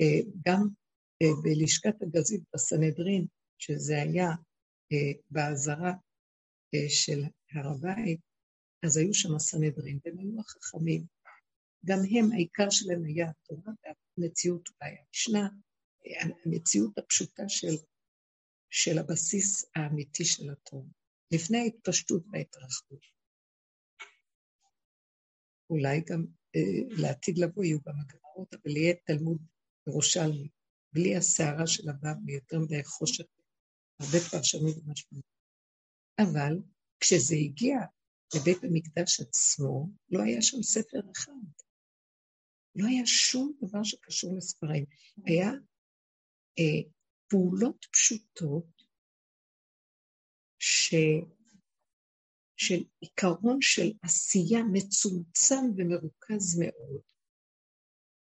[0.00, 0.68] אה, גם
[1.22, 3.26] אה, בלשכת הגזית בסנהדרין,
[3.58, 4.28] שזה היה
[4.92, 5.92] אה, באזהרה
[6.88, 8.20] של הר הבית,
[8.82, 11.04] אז היו שם הסנהדרין, והם היו החכמים.
[11.84, 13.72] גם הם, העיקר שלהם היה התורה
[14.18, 15.48] והמציאות אולי המשנה,
[16.44, 17.74] המציאות הפשוטה של,
[18.70, 20.88] של הבסיס האמיתי של התורה,
[21.30, 23.13] לפני ההתפשטות וההתרחבות.
[25.70, 26.24] אולי גם
[26.56, 29.38] אה, לעתיד לבוא יהיו גם הגמרות, אבל יהיה תלמוד
[29.88, 30.48] ירושלמי,
[30.92, 33.24] בלי הסערה של הבבלי, יותר מדי חושך,
[34.00, 35.24] הרבה פרשנות ומשמעות.
[36.18, 36.58] אבל
[37.00, 37.76] כשזה הגיע
[38.36, 41.32] לבית המקדש עצמו, לא היה שם ספר אחד.
[42.76, 44.84] לא היה שום דבר שקשור לספרים.
[45.26, 45.50] היה
[46.58, 46.90] אה,
[47.28, 48.82] פעולות פשוטות
[50.58, 50.94] ש...
[52.66, 57.00] של עיקרון של עשייה מצומצם ומרוכז מאוד,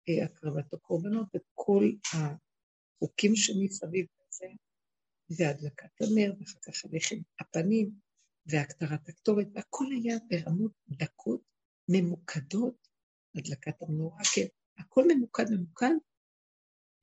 [0.09, 4.45] אה, הקרבת הקורבנות וכל החוקים שמסביב לזה,
[5.29, 7.91] והדלקת הנר, ואחר כך הלחם הפנים,
[8.45, 11.41] והקטרת הקטורת, והכל היה ברמות דקות,
[11.89, 12.87] ממוקדות,
[13.35, 14.47] הדלקת המנורה, כן,
[14.77, 15.95] הכל ממוקד ממוקד,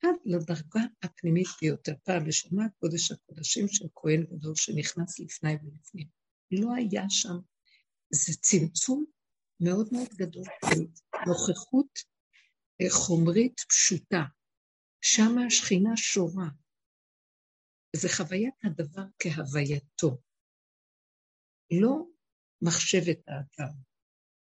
[0.02, 1.94] עד לדרגה הפנימית ביותר.
[2.04, 6.25] פעם בשנה קודש הקודשים של כהן גדול שנכנס לפני ולפנים.
[6.50, 7.38] לא היה שם,
[8.10, 9.04] זה צמצום
[9.60, 10.44] מאוד מאוד גדול
[11.26, 11.98] נוכחות
[12.80, 14.22] אה, חומרית פשוטה.
[15.00, 16.48] שם השכינה שורה.
[17.96, 20.22] זה חוויית הדבר כהווייתו.
[21.80, 22.06] לא
[22.62, 23.74] מחשבת האדם,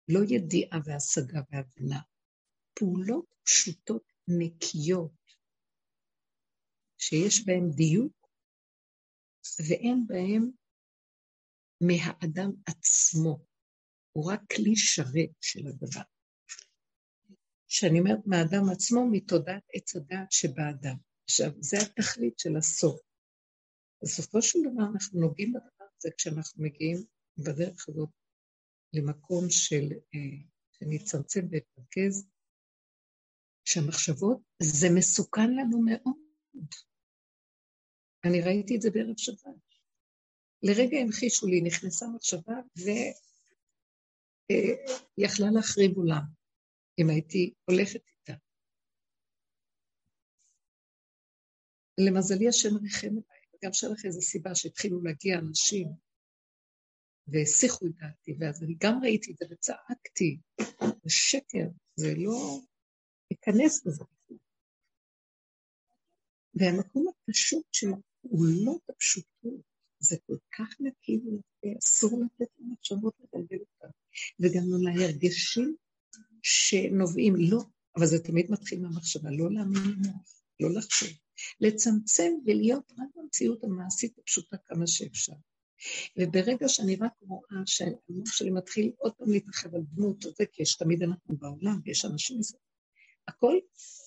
[0.09, 2.01] לא ידיעה והשגה והבנה,
[2.75, 5.25] פעולות פשוטות נקיות,
[6.99, 8.29] שיש בהן דיוק
[9.69, 10.51] ואין בהן
[11.81, 13.39] מהאדם עצמו,
[14.13, 16.03] הוא רק כלי שווה של הדבר.
[17.69, 20.97] כשאני אומרת מהאדם עצמו, מתודעת עץ הדעת שבאדם.
[21.25, 23.01] עכשיו, זה התכלית של הסוף.
[24.03, 27.05] בסופו של דבר אנחנו נוגעים בדבר הזה כשאנחנו מגיעים
[27.39, 28.09] בדרך הזאת
[28.93, 30.21] למקום של, אה,
[30.73, 32.27] שאני אצמצם ואתרכז,
[33.65, 36.69] שהמחשבות, זה מסוכן לנו מאוד.
[38.25, 39.74] אני ראיתי את זה בערב שבת.
[40.67, 42.55] לרגע המחישו לי, נכנסה מחשבה
[45.21, 46.23] ויכלה אה, להחריב עולם,
[46.99, 48.35] אם הייתי הולכת איתה.
[51.99, 55.89] למזלי השם ריחם עליי, וגם שלך איזו סיבה שהתחילו להגיע אנשים
[57.27, 60.39] והסיחו את דעתי, ואז אני גם ראיתי את זה וצעקתי,
[60.81, 62.61] זה שקר, זה לא
[63.31, 64.05] ייכנס בזה.
[66.55, 69.34] והמקום הפשוט שהוא לא את הפשוטות,
[70.05, 73.93] זה כל כך נקי ונקי, אסור לתת למחשבות לגלגל אותם.
[74.41, 75.75] וגם לא להרגשים
[76.43, 77.63] שנובעים, לא,
[77.97, 81.09] אבל זה תמיד מתחיל מהמחשבה, לא להאמין למוח, לא לחשוב.
[81.61, 85.33] לצמצם ולהיות רק במציאות המעשית הפשוטה כמה שאפשר.
[86.17, 90.77] וברגע שאני רק רואה שהמוח שלי מתחיל עוד פעם להתרחב על דמות הזה, כי יש
[90.77, 92.65] תמיד אנחנו בעולם ויש אנשים מסוימים,
[93.29, 93.59] הכל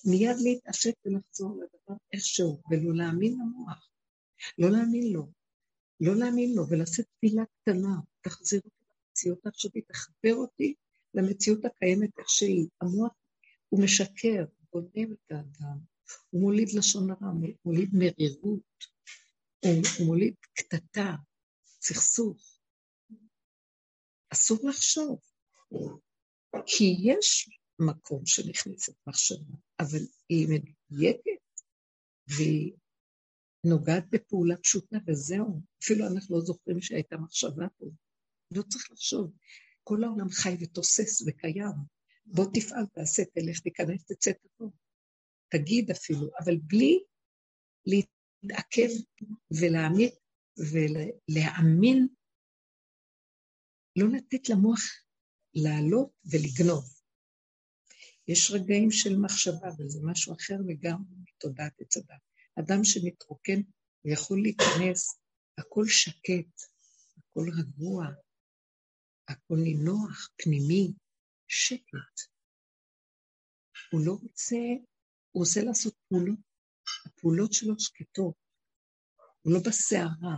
[0.04, 3.90] מיד להתעשת ולחזור לדבר איכשהו, ולא להאמין למוח,
[4.58, 5.28] לא להאמין לו,
[6.00, 10.74] לא להאמין לו, ולעשות תפילה קטנה, תחזיר אותי למציאות העכשווית, תחבר אותי
[11.14, 12.68] למציאות הקיימת איך שהיא.
[12.80, 13.12] המוח
[13.68, 15.78] הוא משקר, גונב את האדם,
[16.30, 17.32] הוא מוליד לשון הרע,
[17.64, 18.84] מוליד מרירות,
[19.64, 21.14] הוא מוליד קטטה,
[21.80, 22.58] סכסוך.
[24.32, 25.20] אסור לחשוב,
[26.66, 31.42] כי יש מקום שנכנסת מחשבה, אבל היא מדויקת
[32.26, 32.72] והיא
[33.64, 35.62] נוגעת בפעולה פשוטה וזהו.
[35.84, 37.86] אפילו אנחנו לא זוכרים שהייתה מחשבה פה.
[38.54, 39.32] לא צריך לחשוב.
[39.84, 41.76] כל העולם חי ותוסס וקיים.
[42.26, 44.70] בוא תפעל, תעשה, תלך, תיכנס, תצא, תבוא.
[45.48, 47.04] תגיד אפילו, אבל בלי
[47.86, 48.88] להתעכב
[49.60, 50.14] ולהעמיק
[50.72, 52.08] ולהאמין,
[53.98, 54.80] לא לתת למוח
[55.54, 56.84] לעלות ולגנוב.
[58.28, 62.27] יש רגעים של מחשבה, וזה משהו אחר לגמרי מתודעת עץ הדת.
[62.60, 63.60] אדם שמתרוקן,
[64.02, 65.20] הוא יכול להיכנס,
[65.58, 66.62] הכל שקט,
[67.18, 68.06] הכל רגוע,
[69.28, 70.92] הכל נינוח, פנימי,
[71.48, 72.16] שקט.
[73.92, 74.56] הוא לא רוצה,
[75.30, 76.38] הוא רוצה לעשות פעולות,
[77.06, 78.34] הפעולות שלו שקטות.
[79.42, 80.36] הוא לא בסערה,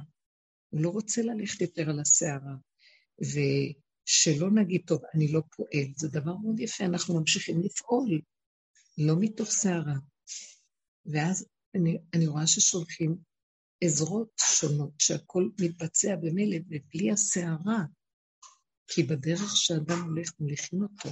[0.69, 2.57] הוא לא רוצה ללכת יותר על הסערה.
[3.21, 8.21] ושלא נגיד, טוב, אני לא פועל, זה דבר מאוד יפה, אנחנו ממשיכים לפעול,
[8.99, 9.95] לא מתוך סערה.
[11.07, 13.17] ואז אני, אני רואה ששולחים
[13.85, 17.85] עזרות שונות, שהכל מתבצע במילא ובלי הסערה,
[18.89, 21.09] כי בדרך שאדם הולך מוליכים אותו.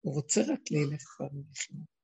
[0.00, 1.98] הוא רוצה רק ללך כבר מוליכים אותו.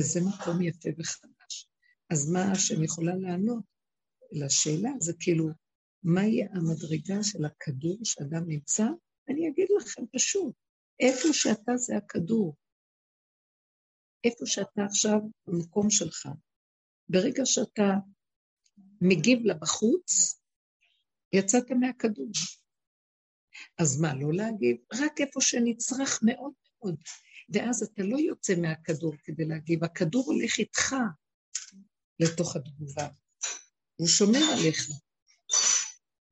[0.00, 1.68] זה מקום יפה וחדש.
[2.10, 3.64] אז מה השם יכולה לענות
[4.32, 4.90] לשאלה?
[5.00, 5.48] זה כאילו,
[6.02, 8.86] מהי המדרגה של הכדור שאדם נמצא?
[9.28, 10.54] אני אגיד לכם פשוט,
[11.00, 12.56] איפה שאתה זה הכדור.
[14.24, 16.28] איפה שאתה עכשיו, במקום שלך.
[17.08, 17.94] ברגע שאתה
[19.00, 20.40] מגיב לבחוץ,
[21.32, 22.30] יצאת מהכדור.
[23.78, 24.76] אז מה, לא להגיב?
[24.94, 26.96] רק איפה שנצרך מאוד מאוד.
[27.54, 30.94] ואז אתה לא יוצא מהכדור כדי להגיב, הכדור הולך איתך
[32.20, 33.08] לתוך התגובה.
[33.96, 34.88] הוא שומר עליך.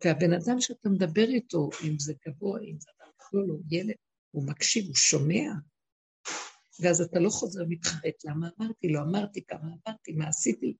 [0.04, 3.94] והבן אדם שאתה מדבר איתו, אם זה גבוה, אם זה אדם כלול, הוא ילד,
[4.30, 5.52] הוא מקשיב, הוא שומע,
[6.80, 10.76] ואז אתה לא חוזר מתחרט, למה אמרתי, לא אמרתי, כמה אמרתי, מה עשיתי,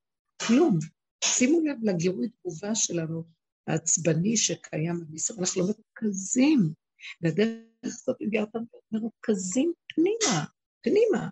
[0.47, 0.79] כלום.
[1.25, 3.25] שימו לב לגירוי תגובה שלנו,
[3.67, 6.73] העצבני שקיים במסביב, אנחנו לא מרוכזים,
[7.21, 10.45] והדרך הזאת מביאה אותנו מרוכזים פנימה,
[10.83, 11.29] פנימה,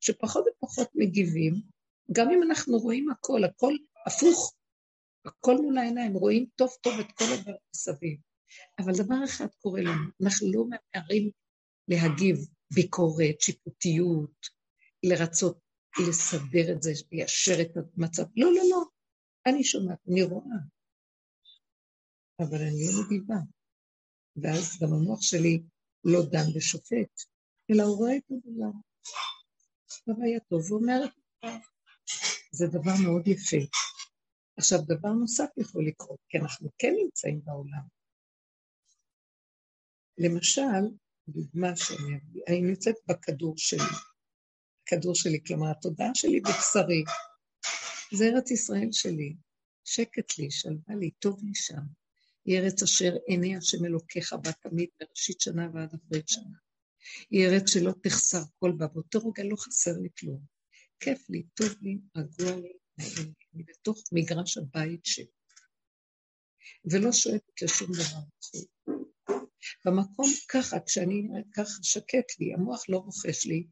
[0.00, 1.54] שפחות ופחות מגיבים,
[2.12, 3.74] גם אם אנחנו רואים הכל, הכל
[4.06, 4.54] הפוך,
[5.24, 8.18] הכל מול העיניים, רואים טוב טוב את כל הדבר מסביב.
[8.78, 11.30] אבל דבר אחד קורה לנו, אנחנו לא ממהרים
[11.88, 12.36] להגיב
[12.74, 14.46] ביקורת, שיפוטיות,
[15.02, 15.58] לרצות
[16.08, 18.22] לסדר את זה, ליישר את המצב.
[18.36, 18.84] לא, לא, לא.
[19.46, 20.56] אני שומעת, אני רואה.
[22.38, 23.40] אבל אני לא מגיבה.
[24.36, 25.62] ואז גם המוח שלי
[26.04, 27.12] לא דן ושופט,
[27.70, 28.70] אלא הוא רואה את הדבר.
[30.48, 31.00] טוב, הוא אומר,
[32.52, 33.56] זה דבר מאוד יפה.
[34.56, 37.82] עכשיו, דבר נוסף יכול לקרות, כי אנחנו כן נמצאים בעולם.
[40.18, 40.96] למשל,
[41.28, 43.90] דוגמה שאני אביא, אני נמצאת בכדור שלי,
[44.82, 47.04] הכדור שלי, כלומר, התודעה שלי בבשרי.
[48.12, 49.34] זה ארץ ישראל שלי,
[49.84, 51.82] שקט לי, שלווה לי, טוב לי שם.
[52.44, 56.56] היא ארץ אשר עיני השם אלוקיך בה תמיד, מראשית שנה ועד אחרית שנה.
[57.30, 60.40] היא ארץ שלא תחסר כל בה, באותו רגע לא חסר לי כלום.
[61.00, 63.32] כיף לי, טוב לי, רגוע לי, נעים לי.
[63.54, 65.26] אני בתוך מגרש הבית שלי,
[66.90, 68.20] ולא שואפת לשום דבר.
[69.84, 73.66] במקום ככה, כשאני ככה שקט לי, המוח לא רוכש לי,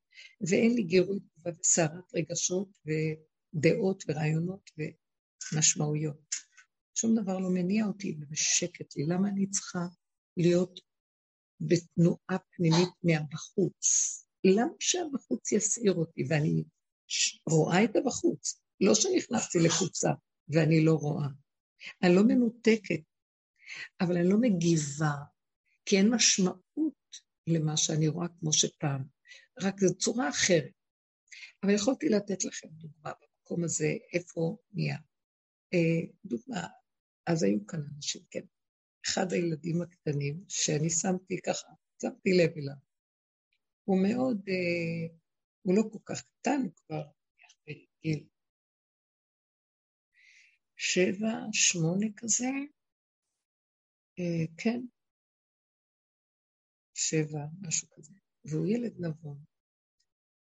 [0.49, 4.71] ואין לי גירוי וסערת רגשות ודעות ורעיונות
[5.53, 6.29] ומשמעויות.
[6.95, 9.07] שום דבר לא מניע אותי ובשקט לי.
[9.07, 9.87] למה אני צריכה
[10.37, 10.81] להיות
[11.61, 13.85] בתנועה פנימית מהבחוץ?
[14.45, 16.65] למה שהבחוץ יסעיר אותי ואני
[17.47, 18.61] רואה את הבחוץ?
[18.81, 20.11] לא שנכנסתי לקופסה
[20.49, 21.29] ואני לא רואה.
[22.03, 23.01] אני לא מנותקת,
[24.01, 25.13] אבל אני לא מגיבה,
[25.89, 27.17] כי אין משמעות
[27.47, 29.05] למה שאני רואה כמו שפעם.
[29.63, 30.73] רק זו צורה אחרת.
[31.63, 34.97] אבל יכולתי לתת לכם דוגמה במקום הזה, איפה נהיה.
[35.75, 36.67] אה, דוגמה,
[37.27, 38.41] אז היו כאן אנשים, כן.
[39.07, 41.69] אחד הילדים הקטנים, שאני שמתי ככה,
[42.03, 42.77] שמתי לב אליו.
[43.85, 45.17] הוא מאוד, אה,
[45.63, 47.03] הוא לא כל כך קטן, הוא כבר
[47.67, 48.27] בגיל
[50.77, 52.51] שבע, שמונה כזה,
[54.19, 54.81] אה, כן,
[56.99, 59.39] שבע, משהו כזה, והוא ילד נבון.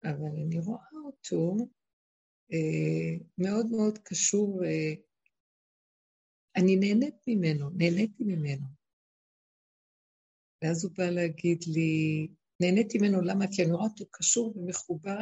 [0.03, 1.55] אבל אני רואה אותו
[2.53, 4.93] אה, מאוד מאוד קשור, אה,
[6.55, 8.67] אני נהנית ממנו, נהניתי ממנו.
[10.61, 12.27] ואז הוא בא להגיד לי,
[12.61, 13.45] נהניתי ממנו, למה?
[13.55, 15.19] כי אני רואה אותו קשור ומחובר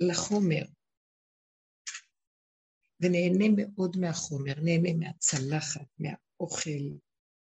[0.00, 0.64] לחומר.
[3.00, 6.98] ונהנה מאוד מהחומר, נהנה מהצלחת, מהאוכל,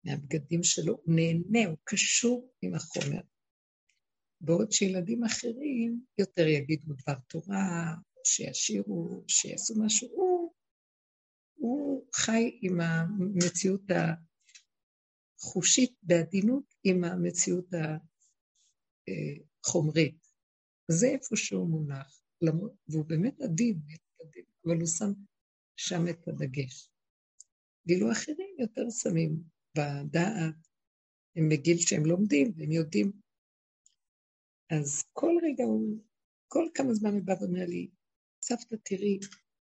[0.03, 3.21] מהבגדים שלו, הוא נהנה, הוא קשור עם החומר.
[4.41, 10.53] בעוד שילדים אחרים יותר יגידו דבר תורה, שישירו, שיעשו משהו, הוא,
[11.55, 13.81] הוא חי עם המציאות
[15.39, 17.67] החושית בעדינות, עם המציאות
[19.65, 20.27] החומרית.
[20.91, 22.21] זה איפה שהוא מונח,
[22.87, 23.79] והוא באמת עדין,
[24.65, 25.11] אבל הוא שם
[25.75, 26.89] שם את הדגש.
[27.85, 29.43] ואילו אחרים יותר שמים
[29.75, 30.55] בדעת,
[31.35, 33.11] הם בגיל שהם לומדים והם יודעים.
[34.69, 36.03] אז כל רגע הוא,
[36.47, 37.89] כל כמה זמן הוא בא ואומר לי,
[38.41, 39.19] סבתא, תראי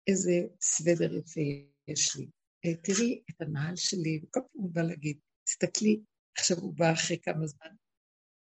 [0.07, 0.31] איזה
[0.61, 1.41] סוודר יפה
[1.87, 2.27] יש לי.
[2.65, 5.99] אה, תראי את הנעל שלי, וכל פעם הוא בא להגיד, תסתכלי,
[6.37, 7.75] עכשיו הוא בא אחרי כמה זמן,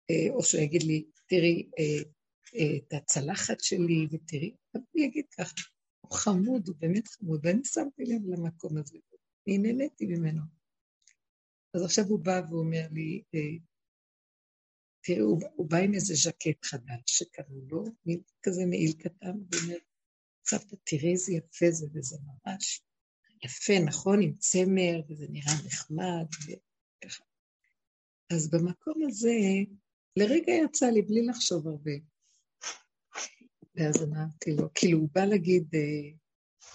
[0.10, 5.54] אה, או שהוא יגיד לי, תראי אה, את הצלחת שלי, ותראי, הוא יגיד ככה,
[6.02, 8.97] הוא חמוד, הוא באמת חמוד, ואני שמתי לב למקום הזה,
[9.47, 10.61] אני נהניתי ממנו.
[11.74, 13.39] אז עכשיו הוא בא ואומר לי, אה,
[15.03, 19.78] תראו, הוא, הוא בא עם איזה ז'קט חדש שקראו לו, מין כזה מעיל קטן, ואומר,
[20.45, 22.82] סבתא, תראי איזה יפה זה, וזה ממש
[23.43, 27.24] יפה, נכון, עם צמר, וזה נראה נחמד, וככה.
[28.34, 29.34] אז במקום הזה,
[30.15, 31.91] לרגע יצא לי, בלי לחשוב הרבה,
[33.76, 36.09] ואז אמרתי לו, כאילו, הוא בא להגיד, אה,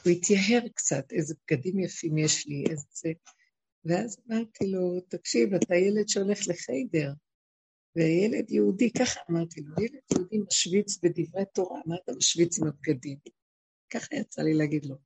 [0.05, 3.12] הוא התייהר קצת, איזה בגדים יפים יש לי, איזה זה.
[3.89, 7.12] ואז אמרתי לו, תקשיב, אתה ילד שהולך לחיידר,
[7.97, 13.18] וילד יהודי, ככה אמרתי לו, ילד יהודי משוויץ בדברי תורה, מה אתה משוויץ עם הבגדים?
[13.91, 14.97] ככה יצא לי להגיד לו.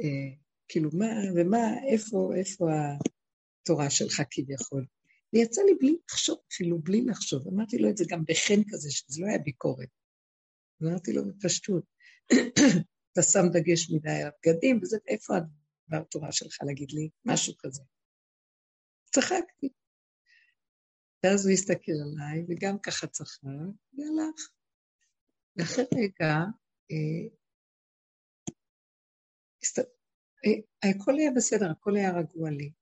[0.00, 0.36] אה,
[0.68, 2.66] כאילו, מה, ומה, איפה, איפה
[3.62, 4.86] התורה שלך כביכול?
[5.32, 7.48] ויצא לי בלי לחשוב, אפילו בלי לחשוב.
[7.48, 9.88] אמרתי לו את זה גם בחן כזה, שזה לא היה ביקורת.
[10.82, 11.84] אמרתי לו בפשטות,
[13.12, 15.34] אתה שם דגש מדי על הבגדים, וזה, איפה
[15.88, 17.08] הדבר תורה שלך להגיד לי?
[17.24, 17.82] משהו כזה.
[19.04, 19.68] צחקתי.
[21.24, 23.44] ואז הוא הסתכל עליי, וגם ככה צחק,
[23.92, 24.48] והלך.
[25.56, 26.34] ואחרי רגע,
[26.90, 27.36] אה,
[29.62, 29.78] הסת...
[30.46, 32.72] אה, הכל היה בסדר, הכל היה רגוע לי.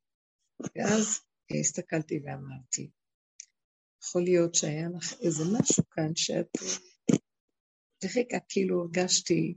[0.60, 2.90] ואז אה, הסתכלתי ואמרתי,
[4.02, 6.50] יכול להיות שהיה לך איזה משהו כאן שאת
[8.04, 9.54] לרגע כאילו הרגשתי,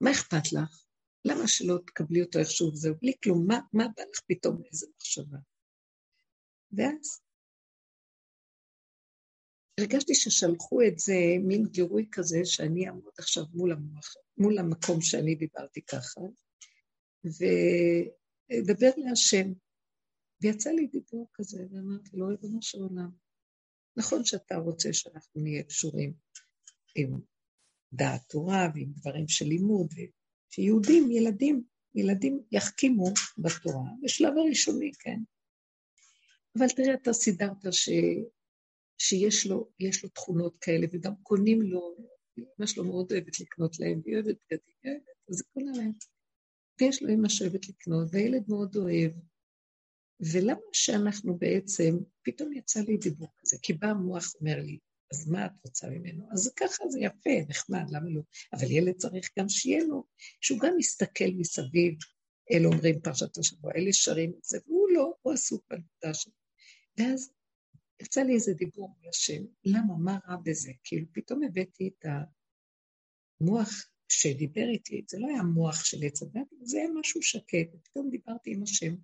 [0.00, 0.83] מה אכפת לך?
[1.24, 2.94] למה שלא תקבלי אותו איכשהו וזהו?
[3.02, 5.38] בלי כלום, מה, מה בא לך פתאום איזה מחשבה?
[6.72, 7.20] ואז
[9.80, 15.34] הרגשתי ששלחו את זה, מין גירוי כזה, שאני אעמוד עכשיו מול, המוח, מול המקום שאני
[15.34, 16.20] דיברתי ככה,
[17.24, 19.52] ואדבר להשם.
[20.40, 23.10] ויצא לי דיבור כזה, ואמרתי לו, ריבונו של עולם,
[23.96, 26.14] נכון שאתה רוצה שאנחנו נהיה קשורים
[26.94, 27.20] עם
[27.92, 29.94] דעת תורה ועם דברים של לימוד,
[30.54, 33.06] שיהודים, ילדים, ילדים יחכימו
[33.38, 35.18] בתורה, בשלב הראשוני, כן.
[36.58, 37.88] אבל תראה, אתה סידרת ש...
[38.98, 39.68] שיש לו,
[40.02, 41.96] לו תכונות כאלה, וגם קונים לו,
[42.38, 45.00] אמא שלו מאוד אוהבת לקנות להם, והיא אוהבת בגדים,
[45.30, 45.92] אז היא קונה להם.
[46.80, 49.12] ויש לו אמא שאוהבת לקנות, והילד מאוד אוהב.
[50.32, 54.78] ולמה שאנחנו בעצם, פתאום יצא לי דיבור כזה, כי בא המוח אומר לי,
[55.12, 56.28] אז מה את רוצה ממנו?
[56.32, 58.22] אז ככה זה יפה, נחמד, למה לא?
[58.52, 60.04] אבל ילד צריך גם שיהיה לו,
[60.40, 61.94] שהוא גם יסתכל מסביב,
[62.52, 66.32] אלה אומרים פרשת השבוע, אלה שרים את זה, והוא לא, הוא עסוק בנקודה שלו.
[66.98, 67.32] ואז
[68.02, 70.72] יצא לי איזה דיבור מהשם, למה, מה רע בזה?
[70.84, 72.04] כאילו, פתאום הבאתי את
[73.40, 78.10] המוח שדיבר איתי, זה לא היה מוח של עץ הדת, זה היה משהו שקט, ופתאום
[78.10, 78.94] דיברתי עם השם,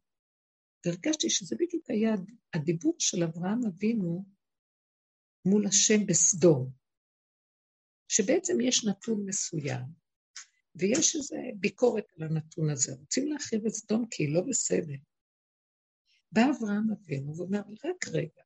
[0.86, 2.14] והרגשתי שזה בדיוק היה
[2.54, 4.24] הדיבור של אברהם אבינו,
[5.44, 6.70] מול השם בסדום,
[8.08, 9.86] שבעצם יש נתון מסוים,
[10.74, 12.94] ויש איזו ביקורת על הנתון הזה.
[12.94, 14.96] רוצים להחריב את סדום כי היא לא בסדר.
[16.32, 18.42] בא אברהם אבינו ואומר, רק רגע,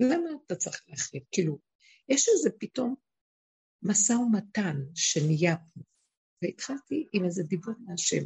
[0.00, 1.24] למה אתה צריך להחליט?
[1.32, 1.58] כאילו,
[2.08, 2.94] יש איזה פתאום
[3.82, 5.80] משא ומתן שנהיה פה,
[6.42, 8.24] והתחלתי עם איזה דיבור מהשם.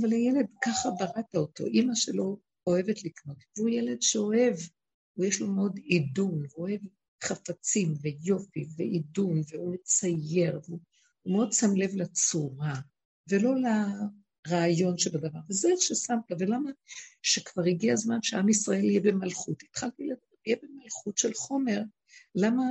[0.00, 4.54] אבל הילד, ככה בראת אותו, אימא שלו אוהבת לקנות, והוא ילד שאוהב,
[5.16, 6.80] ויש לו מאוד עידון, הוא אוהב
[7.22, 10.80] חפצים ויופי ועידון, והוא מצייר, והוא
[11.26, 12.74] מאוד שם לב לצורה,
[13.28, 13.54] ולא
[14.46, 15.38] לרעיון שבדבר.
[15.50, 16.70] וזה ששמת, ולמה
[17.22, 19.62] שכבר הגיע הזמן שעם ישראל יהיה במלכות.
[19.62, 21.80] התחלתי לדבר, יהיה במלכות של חומר,
[22.34, 22.64] למה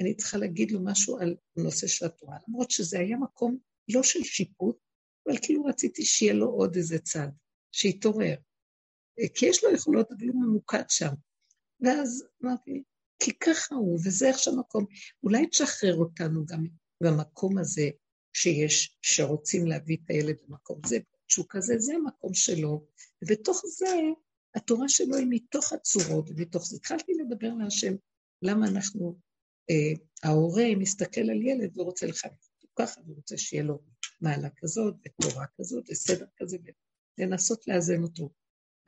[0.00, 4.22] אני צריכה להגיד לו משהו על נושא של התורה, למרות שזה היה מקום לא של
[4.22, 4.76] שיפוט,
[5.26, 7.28] אבל כאילו רציתי שיהיה לו עוד איזה צד,
[7.72, 8.34] שיתעורר.
[9.34, 11.12] כי יש לו יכולות, אבל הוא ממוקד שם.
[11.80, 12.82] ואז אמרתי,
[13.20, 14.86] כי ככה הוא, וזה איך שהמקום,
[15.22, 16.66] אולי תשחרר אותנו גם
[17.02, 17.88] במקום הזה
[18.32, 20.98] שיש, שרוצים להביא את הילד למקום זה,
[21.28, 22.86] שהוא כזה, זה המקום שלו,
[23.24, 23.86] ובתוך זה,
[24.54, 27.94] התורה שלו היא מתוך הצורות, ומתוך זה התחלתי לדבר להשם,
[28.42, 29.18] למה אנחנו,
[29.70, 29.92] אה,
[30.22, 33.82] ההורה מסתכל על ילד ורוצה לחנך אותו ככה, ורוצה שיהיה לו
[34.20, 36.56] מעלה כזאת, ותורה כזאת, וסדר כזה,
[37.18, 38.30] ולנסות לאזן אותו.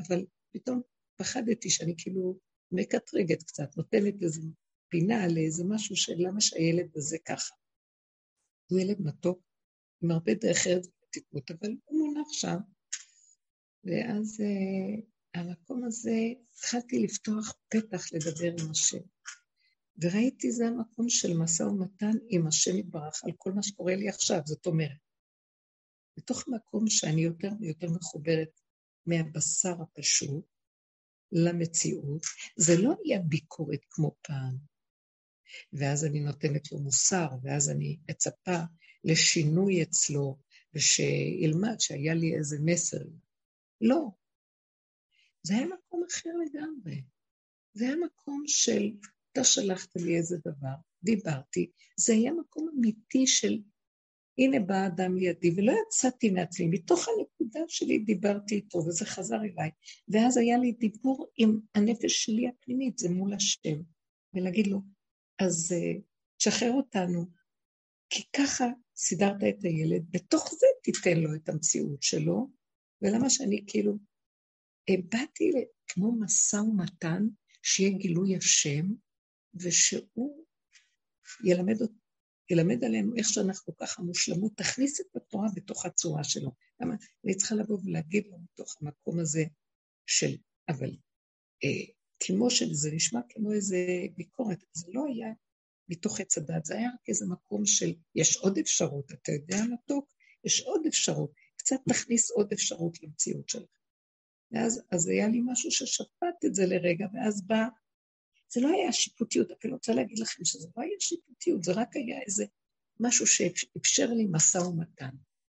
[0.00, 0.80] אבל פתאום
[1.16, 2.38] פחדתי שאני כאילו
[2.72, 4.42] מקטרגת קצת, נותנת איזו
[4.88, 7.54] פינה לאיזה משהו של למה שהילד הזה ככה.
[8.70, 9.42] הוא ילד מתוק,
[10.02, 12.56] עם הרבה דרך ארץ ותקות, אבל הוא מונח שם.
[13.84, 15.02] ואז uh,
[15.34, 16.16] המקום הזה,
[16.52, 19.02] התחלתי לפתוח פתח לדבר עם השם.
[20.02, 24.40] וראיתי זה המקום של משא ומתן עם השם יתברך על כל מה שקורה לי עכשיו,
[24.44, 24.98] זאת אומרת,
[26.16, 28.60] בתוך מקום שאני יותר ויותר מחוברת
[29.06, 30.51] מהבשר הפשוט
[31.32, 32.22] למציאות,
[32.56, 34.56] זה לא היה ביקורת כמו פעם.
[35.72, 38.58] ואז אני נותנת לו מוסר, ואז אני מצפה
[39.04, 40.38] לשינוי אצלו,
[40.74, 43.04] ושילמד שהיה לי איזה מסר.
[43.80, 44.08] לא.
[45.42, 47.02] זה היה מקום אחר לגמרי.
[47.74, 48.90] זה היה מקום של,
[49.32, 53.58] אתה שלחת לי איזה דבר, דיברתי, זה היה מקום אמיתי של
[54.38, 59.70] הנה בא אדם לידי, ולא יצאתי מעצמי, מתוך הנקודה שלי דיברתי איתו, וזה חזר אליי,
[60.08, 63.82] ואז היה לי דיבור עם הנפש שלי הפנימית, זה מול השם,
[64.34, 64.80] ולהגיד לו,
[65.38, 66.00] אז uh,
[66.36, 67.26] תשחרר אותנו,
[68.10, 68.64] כי ככה
[68.96, 72.50] סידרת את הילד, בתוך זה תיתן לו את המציאות שלו,
[73.02, 73.98] ולמה שאני כאילו,
[74.90, 75.52] באתי
[75.86, 77.26] כמו משא ומתן,
[77.62, 78.86] שיהיה גילוי השם,
[79.54, 80.44] ושהוא
[81.44, 82.01] ילמד אותי.
[82.50, 86.50] ילמד עלינו איך שאנחנו ככה מושלמות, תכניס את התורה בתוך הצורה שלו.
[86.80, 86.94] למה?
[87.24, 89.44] אני צריכה לבוא ולהגיד לו מתוך המקום הזה
[90.06, 90.36] של,
[90.68, 90.90] אבל
[91.64, 91.94] אה,
[92.26, 93.86] כמו שזה נשמע כמו איזה
[94.16, 95.32] ביקורת, זה לא היה
[95.88, 100.12] מתוך עץ הדת, זה היה רק איזה מקום של, יש עוד אפשרות, אתה יודע מתוק?
[100.44, 103.70] יש עוד אפשרות, קצת תכניס עוד אפשרות למציאות שלך.
[104.52, 107.68] ואז אז היה לי משהו ששפט את זה לרגע, ואז בא
[108.54, 112.20] זה לא היה שיפוטיות, אני רוצה להגיד לכם שזה לא היה שיפוטיות, זה רק היה
[112.26, 112.44] איזה
[113.00, 115.10] משהו שאפשר לי משא ומתן.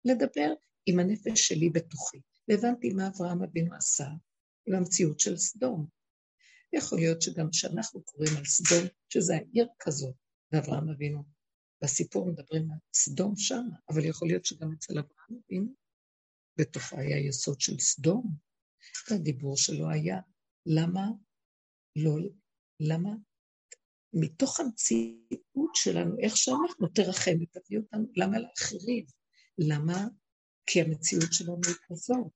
[0.05, 0.53] לדבר
[0.87, 2.21] עם הנפש שלי בתוכי.
[2.49, 4.07] והבנתי מה אברהם אבינו עשה
[4.67, 5.87] עם המציאות של סדום.
[6.73, 10.15] יכול להיות שגם כשאנחנו קוראים על סדום, שזה העיר כזאת,
[10.53, 11.25] ואברהם אבינו,
[11.83, 15.75] בסיפור מדברים על סדום שם, אבל יכול להיות שגם אצל אברהם אבינו,
[16.59, 18.37] בתוכה היה יסוד של סדום,
[19.11, 20.21] והדיבור שלו היה,
[20.67, 21.07] למה
[21.97, 22.19] לא
[22.89, 23.11] למה?
[24.13, 29.05] מתוך המציאות שלנו, איך שאנחנו, תרחם ותביא אותנו, למה לאחרים?
[29.59, 30.09] למה?
[30.67, 32.33] כי המציאות שלנו היא כזאת.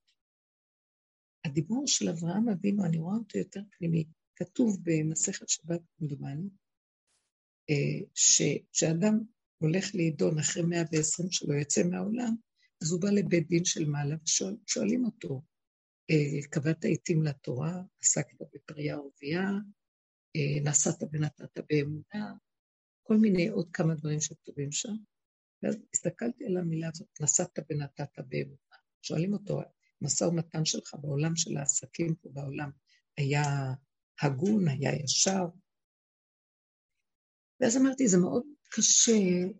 [1.45, 4.05] הדיבור של אברהם אבינו, אני רואה אותו יותר פנימי,
[4.37, 6.49] כתוב במסכת שבת כמדומני,
[7.71, 9.21] אה, שכשאדם
[9.59, 12.35] הולך להידון אחרי 120 שלו, יוצא מהעולם,
[12.83, 15.43] אז הוא בא לבית דין של מעלה ושואלים אותו,
[16.11, 19.51] אה, קבעת עיתים לתורה, עסקת בפריה ורבייה,
[20.65, 22.35] נשאת ונתת באמונה,
[23.03, 24.97] כל מיני עוד כמה דברים שכתובים שם.
[25.63, 28.77] ואז הסתכלתי על המילה הזאת, נשאת ונתת באמונה.
[29.03, 29.61] שואלים אותו,
[30.03, 32.71] משא ומתן שלך בעולם של העסקים פה בעולם
[33.17, 33.43] היה
[34.23, 35.45] הגון, היה ישר?
[37.61, 39.13] ואז אמרתי, זה מאוד קשה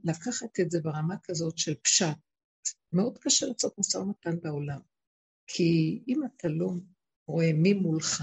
[0.05, 2.17] לקחת את זה ברמה כזאת של פשט.
[2.93, 4.81] מאוד קשה לעשות משא ומתן בעולם.
[5.47, 6.71] כי אם אתה לא
[7.29, 8.23] רואה מי מולך,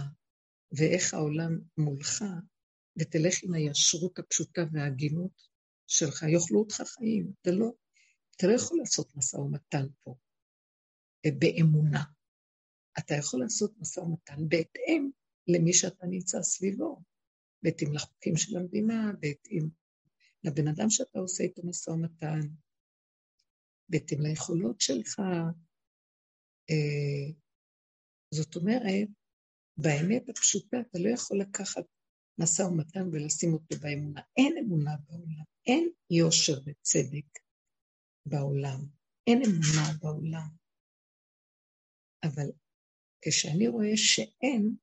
[0.78, 2.24] ואיך העולם מולך,
[3.00, 5.42] ותלך עם הישרות הפשוטה וההגינות
[5.88, 7.32] שלך, יאכלו אותך חיים.
[7.42, 7.72] אתה לא,
[8.36, 10.16] אתה לא יכול לעשות משא ומתן פה
[11.26, 12.04] אה, באמונה.
[13.00, 15.10] אתה יכול לעשות משא ומתן בהתאם
[15.48, 17.02] למי שאתה נמצא סביבו,
[17.64, 19.70] בהתאם לחוקים של המדינה, בהתאם
[20.44, 22.40] לבן אדם שאתה עושה איתו משא ומתן,
[23.90, 25.20] בהתאם ליכולות שלך.
[26.70, 27.34] אה,
[28.32, 29.08] זאת אומרת,
[29.78, 31.84] באמת הפשוטה, אתה לא יכול לקחת
[32.38, 34.22] משא ומתן ולשים אותו באמונה.
[34.38, 37.40] אין אמונה בעולם, אין יושר וצדק
[38.26, 38.80] בעולם,
[39.28, 40.48] אין אמונה בעולם.
[42.24, 42.52] אבל
[43.22, 44.76] כשאני רואה שאין,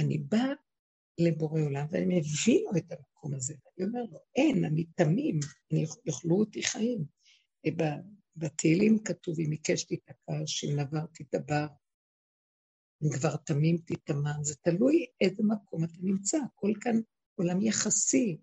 [0.00, 0.52] אני באה
[1.18, 5.40] לבורא עולם ואני מבין לו את המקום הזה, ואני אומר לו, אין, אני תמים,
[5.72, 7.04] אני יאכלו אותי חיים.
[8.36, 11.66] בתהילים כתוב, אם עיקש תיתקע, שאם נבר תדבר,
[13.02, 17.00] אם כבר תמים תיטמע, זה תלוי איזה מקום אתה נמצא, הכל כאן
[17.34, 18.38] עולם יחסי,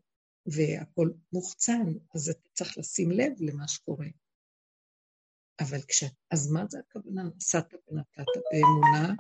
[0.45, 4.07] והכל מוחצן, אז אתה צריך לשים לב למה שקורה.
[5.60, 6.03] אבל כש...
[6.32, 7.24] אז מה זה הכוונה?
[7.36, 9.14] נסעת ונתת באמונה?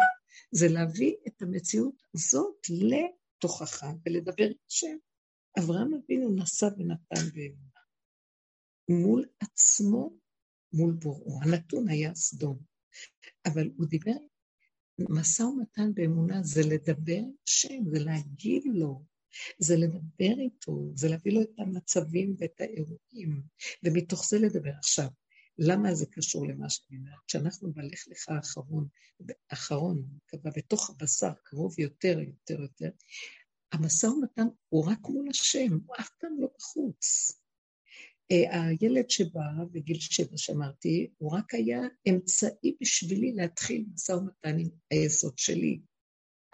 [0.51, 4.97] זה להביא את המציאות הזאת לתוכך ולדבר עם השם.
[5.59, 7.79] אברהם אבינו נסע ונתן באמונה.
[8.89, 10.13] מול עצמו,
[10.73, 11.39] מול בוראו.
[11.41, 12.59] הנתון היה סדום.
[13.45, 14.17] אבל הוא דיבר,
[15.09, 19.03] משא ומתן באמונה זה לדבר השם, זה להגיד לו,
[19.59, 23.41] זה לדבר איתו, זה להביא לו את המצבים ואת האירועים,
[23.83, 24.71] ומתוך זה לדבר.
[24.77, 25.07] עכשיו,
[25.57, 27.19] למה זה קשור למה שאני אומרת?
[27.27, 28.87] כשאנחנו בלך לך האחרון,
[29.49, 30.03] האחרון,
[30.43, 32.89] בתוך הבשר, קרוב יותר, יותר, יותר,
[33.71, 37.38] המשא ומתן הוא רק מול השם, הוא אף פעם לא בחוץ.
[38.31, 44.69] אה, הילד שבא בגיל שבע שאמרתי, הוא רק היה אמצעי בשבילי להתחיל משא ומתן עם
[44.91, 45.79] היסוד שלי.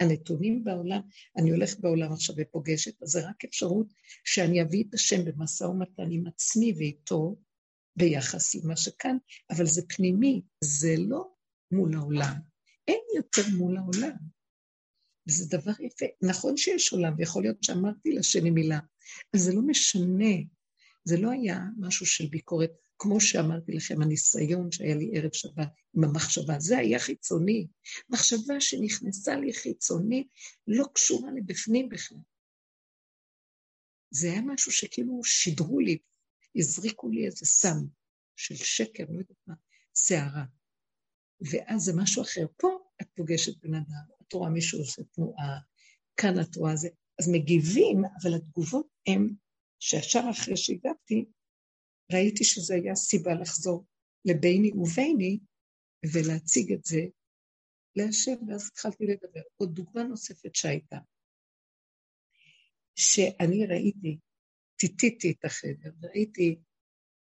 [0.00, 1.00] הנתונים בעולם,
[1.36, 3.86] אני הולכת בעולם עכשיו ופוגשת, אז זה רק אפשרות
[4.24, 7.36] שאני אביא את השם במשא ומתן עם עצמי ואיתו
[7.96, 9.16] ביחס למה שכאן,
[9.50, 11.30] אבל זה פנימי, זה לא
[11.72, 12.34] מול העולם.
[12.88, 14.16] אין יותר מול העולם.
[15.28, 16.06] וזה דבר יפה.
[16.22, 20.34] נכון שיש עולם, ויכול להיות שאמרתי לשני מילה, אבל זה לא משנה.
[21.06, 26.04] זה לא היה משהו של ביקורת, כמו שאמרתי לכם, הניסיון שהיה לי ערב שבת עם
[26.04, 27.66] המחשבה, זה היה חיצוני.
[28.08, 30.26] מחשבה שנכנסה לי חיצוני,
[30.66, 32.18] לא קשורה לבפנים בכלל.
[34.10, 35.98] זה היה משהו שכאילו שידרו לי,
[36.56, 37.78] הזריקו לי איזה סם
[38.36, 39.54] של שקר, לא יודעת מה,
[39.94, 40.44] שערה.
[41.40, 42.46] ואז זה משהו אחר.
[42.56, 42.68] פה
[43.02, 45.58] את פוגשת בן אדם, את רואה מישהו עושה תנועה,
[46.16, 46.88] כאן את רואה זה,
[47.18, 49.34] אז מגיבים, אבל התגובות הן
[49.88, 51.24] שישר אחרי שהגבתי,
[52.12, 53.86] ראיתי שזה היה סיבה לחזור
[54.24, 55.38] לביני וביני
[56.12, 57.00] ולהציג את זה
[57.96, 59.40] להשם, ואז התחלתי לדבר.
[59.56, 60.96] עוד דוגמה נוספת שהייתה,
[62.94, 64.18] שאני ראיתי,
[64.76, 66.58] טיטיתי את החדר, ראיתי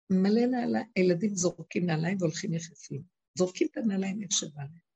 [0.10, 3.04] מלא נעליים, הילדים זורקים נעליים והולכים יחפים.
[3.38, 4.88] זורקים את הנעליים איך שבא להם.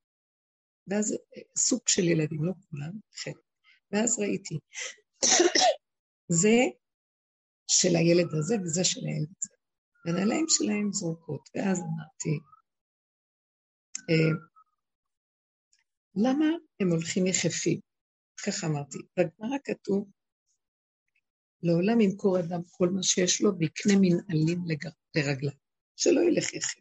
[0.88, 1.18] ואז
[1.58, 3.43] סוג של ילדים, לא כולם, חלק.
[3.91, 4.60] ואז ראיתי,
[6.41, 6.58] זה
[7.74, 9.55] של הילד הזה וזה של הילד הזה.
[10.05, 11.49] והנעליים שלהם זרוקות.
[11.55, 12.39] ואז אמרתי,
[14.09, 14.32] אה,
[16.15, 16.45] למה
[16.80, 17.80] הם הולכים יחפים?
[18.45, 18.97] ככה אמרתי.
[19.17, 20.09] בגמרא כתוב,
[21.63, 24.59] לעולם ימכור אדם כל מה שיש לו ויקנה מנעלים
[25.15, 25.53] לרגליו,
[25.95, 26.80] שלא ילך יחף.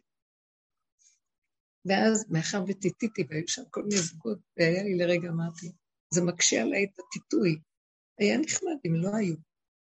[1.85, 5.71] ואז, מאחר וטיטיתי, והיו שם כל מיני זוגות, והיה לי לרגע, אמרתי,
[6.09, 7.59] זה מקשה עליי את הטיטוי.
[8.19, 9.35] היה נחמד אם לא היו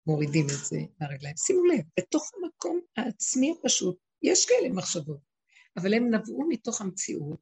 [0.06, 1.36] מורידים את זה מהרגליים.
[1.36, 5.20] שימו לב, בתוך המקום העצמי הפשוט, יש כאלה מחשבות,
[5.76, 7.40] אבל הם נבעו מתוך המציאות,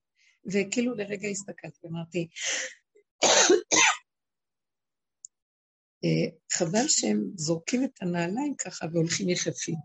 [0.53, 2.29] וכאילו לרגע הסתכלתי ואמרתי,
[6.05, 9.77] אה, חבל שהם זורקים את הנעליים ככה והולכים יחפים.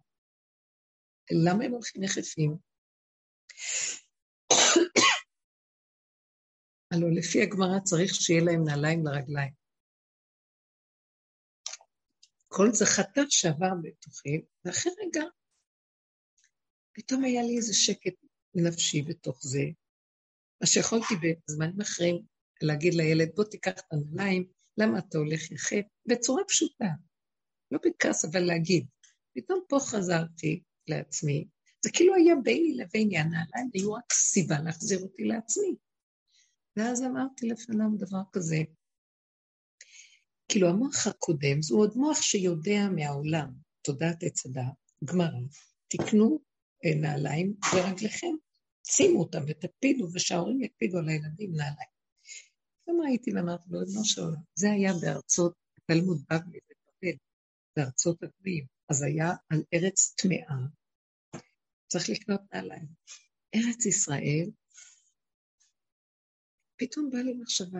[1.31, 2.57] למה הם הולכים יחפים?
[6.91, 9.64] הלוא לפי הגמרא צריך שיהיה להם נעליים לרגליים.
[12.55, 15.23] כל זה חטף שעבר בתוכי, ואחרי רגע,
[16.93, 18.13] פתאום היה לי איזה שקט
[18.55, 19.63] נפשי בתוך זה,
[20.61, 22.21] מה שיכולתי בזמנים אחרים
[22.61, 24.47] להגיד לילד, בוא תיקח את הנעליים,
[24.77, 25.81] למה אתה הולך יחף?
[26.05, 26.85] בצורה פשוטה,
[27.71, 28.85] לא בכעס, אבל להגיד.
[29.35, 31.47] פתאום פה חזרתי לעצמי,
[31.85, 35.75] זה כאילו היה ביני לביני, הנעליים היו רק סיבה להחזיר אותי לעצמי.
[36.77, 38.57] ואז אמרתי לפניו דבר כזה,
[40.47, 44.63] כאילו המוח הקודם זה עוד מוח שיודע מהעולם, תודעת עץ הדת,
[45.03, 45.39] גמרא,
[45.87, 46.39] תקנו
[47.01, 48.35] נעליים ברגליכם,
[48.83, 51.95] שימו אותם ותקפידו, ושההורים יקפידו על הילדים נעליים.
[52.89, 54.21] גם ראיתי ואמרתי לו, אדמו של
[54.55, 55.53] זה היה בארצות,
[55.85, 57.17] תלמוד בבלי ובבל,
[57.77, 60.55] בארצות הגבוהים, אז היה על ארץ טמאה,
[61.87, 62.87] צריך לקנות נעליים.
[63.55, 64.51] ארץ ישראל,
[66.79, 67.79] פתאום בא לי מחשבה,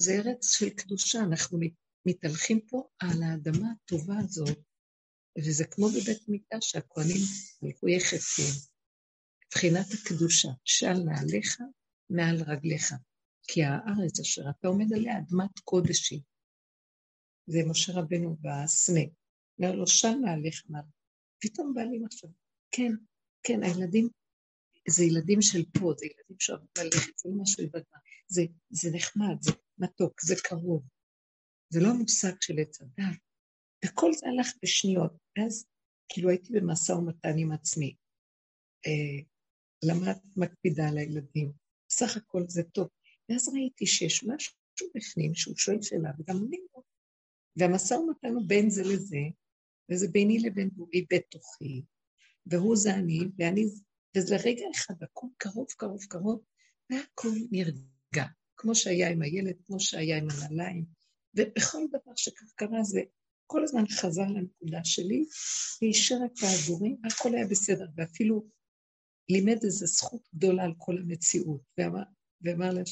[0.00, 1.58] זה ארץ של קדושה, אנחנו
[2.06, 4.58] מתהלכים פה על האדמה הטובה הזאת,
[5.38, 7.20] וזה כמו בבית מקדש שהכוהנים
[7.62, 8.54] הלכו יחפים.
[9.46, 11.58] מבחינת הקדושה, של נעליך
[12.10, 12.94] מעל רגליך.
[13.42, 16.22] כי הארץ אשר אתה עומד עליה, אדמת קודש היא.
[17.46, 19.00] זה משה רבנו בסנה.
[19.58, 20.84] אומר לו, שם נעליך מעל.
[21.38, 22.28] פתאום בא לי מחשב,
[22.70, 22.92] כן,
[23.42, 24.08] כן, הילדים,
[24.88, 27.98] זה ילדים של פה, זה ילדים שאוהבים ללכת, זה לא משהו יבדמה.
[28.28, 30.82] זה, זה נחמד, זה מתוק, זה קרוב.
[31.70, 33.18] זה לא המושג של עץ הדת.
[33.84, 35.12] וכל זה הלך בשניות.
[35.38, 35.66] ואז
[36.08, 37.94] כאילו הייתי במשא ומתן עם עצמי.
[38.86, 39.24] אה,
[39.84, 41.52] למה מקפידה על הילדים?
[41.88, 42.88] בסך הכל זה טוב.
[43.28, 44.56] ואז ראיתי שיש משהו
[44.94, 46.82] בפנים שהוא שואל שאלה, וגם אני לא.
[47.56, 49.24] והמשא ומתן הוא בין זה לזה,
[49.90, 51.82] וזה ביני לבין בורי בתוכי,
[52.46, 53.64] והוא זה אני, ואני,
[54.16, 56.44] וזה רגע אחד, הכל קרוב, קרוב, קרוב,
[56.90, 58.26] והכל נרגע,
[58.58, 60.84] כמו שהיה עם הילד, כמו שהיה עם הנעליים,
[61.34, 63.00] ובכל דבר שכך קרה זה
[63.46, 65.24] כל הזמן חזר לנקודה שלי,
[65.82, 68.46] ואישר את העבורים, והכל היה בסדר, ואפילו
[69.28, 72.02] לימד איזו זכות גדולה על כל המציאות, ואמר,
[72.42, 72.82] ואמר לה,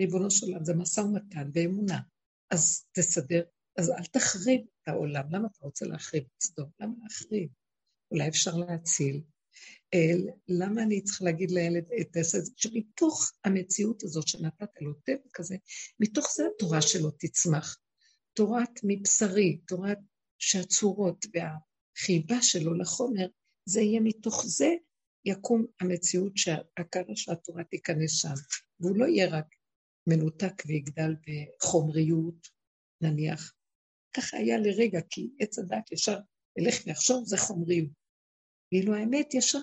[0.00, 2.00] ריבונו של עולם, זה משא ומתן ואמונה,
[2.50, 3.42] אז תסדר,
[3.78, 6.70] אז אל תחריב את העולם, למה אתה רוצה להחריב את סדום?
[6.80, 7.48] למה להחריב?
[8.10, 9.22] אולי אפשר להציל.
[9.94, 12.38] אל, למה אני צריכה להגיד לילד, את זה?
[12.56, 15.56] שמתוך המציאות הזאת שנתת לו טבע כזה,
[16.00, 17.76] מתוך זה התורה שלו תצמח.
[18.34, 19.98] תורת מבשרי, תורת
[20.38, 23.26] שהצורות והחיבה שלו לחומר,
[23.64, 24.68] זה יהיה מתוך זה
[25.24, 28.34] יקום המציאות שהכרה של התורה תיכנס שם,
[28.80, 29.46] והוא לא יהיה רק
[30.06, 32.48] מנותק ויגדל בחומריות,
[33.00, 33.52] נניח.
[34.16, 36.18] ככה היה לרגע, כי עץ הדת ישר
[36.58, 37.99] ילך ויחשוב, זה חומריות.
[38.72, 39.60] ואילו האמת ישר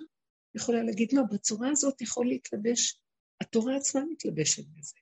[0.55, 3.01] יכולה להגיד, לא, בצורה הזאת יכול להתלבש,
[3.41, 4.95] התורה עצמה מתלבשת בזה.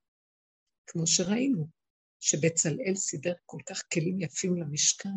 [0.87, 1.67] כמו שראינו,
[2.19, 5.09] שבצלאל סידר כל כך כלים יפים למשכן.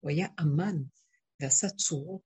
[0.00, 0.76] הוא היה אמן
[1.40, 2.22] ועשה צורות,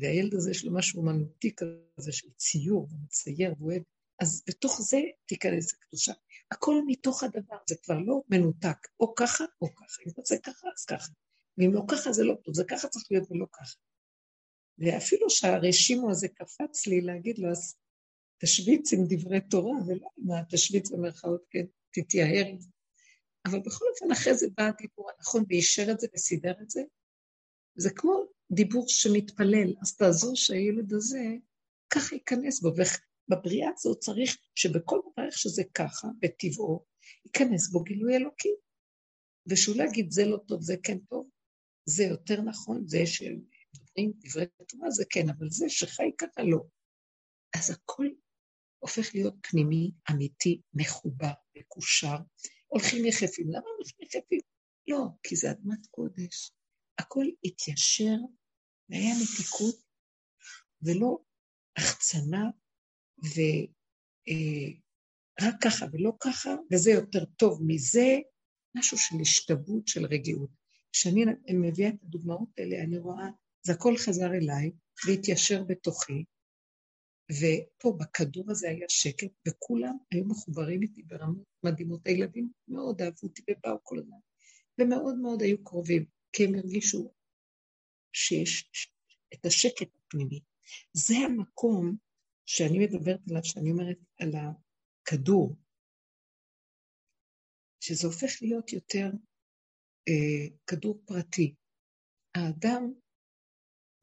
[0.00, 3.82] והילד הזה יש לו משהו אומנותי כזה של ציור ומצייר ואוהב,
[4.20, 6.12] אז בתוך זה תיכנס הקדושה.
[6.50, 10.02] הכל מתוך הדבר, זה כבר לא מנותק, או ככה או ככה.
[10.06, 11.12] אם זה ככה, אז ככה.
[11.58, 13.74] ואם לא ככה, זה לא טוב, זה ככה צריך להיות ולא ככה.
[14.78, 17.76] ואפילו שהרשימו הזה קפץ לי להגיד לו, אז
[18.38, 22.68] תשוויץ עם דברי תורה, ולא מה, תשוויץ במרכאות, כן, תתייער עם זה.
[23.46, 26.82] אבל בכל אופן, אחרי זה בא הדיבור הנכון ואישר את זה וסידר את זה.
[27.76, 31.20] זה כמו דיבור שמתפלל, אז תעזור שהילד הזה
[31.90, 36.84] ככה ייכנס בו, ובבריאה הזאת צריך שבכל דבר איך שזה ככה, בטבעו,
[37.26, 38.54] ייכנס בו גילוי אלוקי.
[39.46, 41.28] ושהוא לא יגיד, זה לא טוב, זה כן טוב,
[41.86, 42.98] זה יותר נכון, זה
[43.94, 46.60] שמדברים דברי תורה, זה כן, אבל זה שחי ככה לא.
[47.56, 48.06] אז הכל
[48.78, 52.16] הופך להיות פנימי, אמיתי, מחובר, מקושר,
[52.66, 53.48] הולכים יחפים.
[53.48, 54.40] למה הולכים יחפים?
[54.88, 56.52] לא, כי זה אדמת קודש.
[56.98, 58.16] הכל התיישר
[58.88, 59.76] והיה מתיקות,
[60.82, 61.18] ולא
[61.76, 62.50] החצנה,
[63.18, 63.68] ורק
[65.42, 68.18] אה, ככה ולא ככה, וזה יותר טוב מזה,
[68.76, 70.50] משהו של השתוות, של רגיעות.
[70.92, 71.24] כשאני
[71.54, 73.28] מביאה את הדוגמאות האלה, אני רואה,
[73.66, 74.70] זה הכל חזר אליי
[75.06, 76.24] והתיישר בתוכי,
[77.30, 82.06] ופה בכדור הזה היה שקט, וכולם היו מחוברים איתי ברמות מדהימות.
[82.06, 84.16] הילדים מאוד אהבו אותי ובאו כל הזמן,
[84.80, 87.12] ומאוד מאוד היו קרובים, כי הם הרגישו
[88.12, 88.90] שיש
[89.34, 90.40] את השקט הפנימי.
[90.92, 91.96] זה המקום
[92.46, 95.56] שאני מדברת עליו, שאני אומרת על הכדור,
[97.80, 99.10] שזה הופך להיות יותר
[100.08, 101.54] אה, כדור פרטי.
[102.34, 102.92] האדם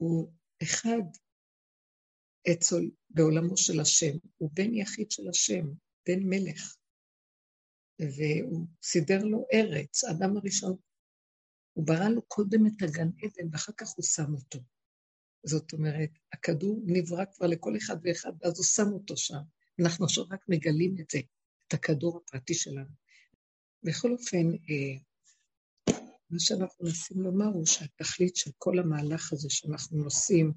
[0.01, 0.33] הוא
[0.63, 1.01] אחד
[2.51, 5.65] אצל בעולמו של השם, הוא בן יחיד של השם,
[6.07, 6.75] בן מלך.
[7.99, 10.75] והוא סידר לו ארץ, האדם הראשון,
[11.73, 14.59] הוא ברא לו קודם את הגן עדן ואחר כך הוא שם אותו.
[15.45, 19.41] זאת אומרת, הכדור נברא כבר לכל אחד ואחד, ואז הוא שם אותו שם.
[19.81, 21.19] אנחנו עכשיו רק מגלים את זה,
[21.67, 22.95] את הכדור הפרטי שלנו.
[23.83, 25.11] בכל אופן, אה,
[26.32, 30.53] מה שאנחנו מנסים לומר הוא שהתכלית של כל המהלך הזה שאנחנו נוסעים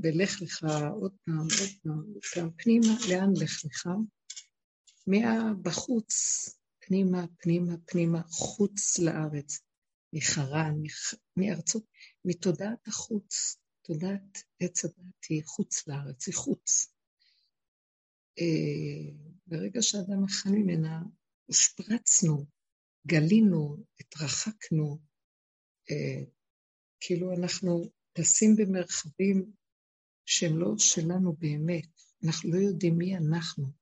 [0.00, 0.66] ולך לך
[1.00, 3.88] עוד פעם, עוד פעם, עוד פעם, פנימה, לאן לך לך?
[5.06, 6.14] מהבחוץ,
[6.78, 9.60] פנימה, פנימה, פנימה, חוץ לארץ,
[10.12, 10.74] מחרן,
[11.36, 11.84] מארצות,
[12.24, 16.92] מתודעת החוץ, תודעת עץ הדת היא חוץ לארץ, היא חוץ.
[18.38, 19.14] אה,
[19.46, 21.02] ברגע שאדם אכל ממנה,
[21.46, 22.57] הושפרצנו,
[23.08, 24.98] גלינו, התרחקנו,
[25.90, 26.24] אה,
[27.00, 29.52] כאילו אנחנו טסים במרחבים
[30.26, 31.88] שהם לא שלנו באמת.
[32.24, 33.72] אנחנו לא יודעים מי אנחנו.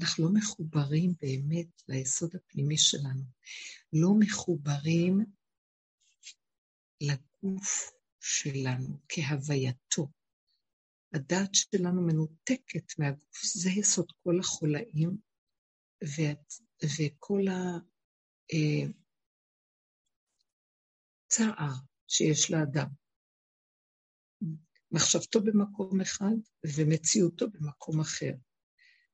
[0.00, 3.22] אנחנו לא מחוברים באמת ליסוד הפנימי שלנו.
[3.92, 5.18] לא מחוברים
[7.00, 10.08] לגוף שלנו כהווייתו.
[11.12, 15.16] הדעת שלנו מנותקת מהגוף, זה יסוד כל החולאים,
[16.98, 17.42] וכל
[18.52, 18.86] אה,
[22.08, 22.86] שיש לאדם.
[24.92, 26.34] מחשבתו במקום אחד
[26.76, 28.32] ומציאותו במקום אחר.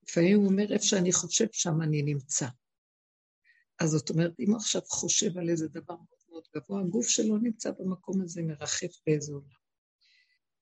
[0.03, 2.47] לפעמים הוא אומר, איפה שאני חושב, שם אני נמצא.
[3.81, 7.39] אז זאת אומרת, אם הוא עכשיו חושב על איזה דבר מאוד מאוד גבוה, הגוף שלו
[7.39, 9.63] נמצא במקום הזה, מרחף באיזה עולם.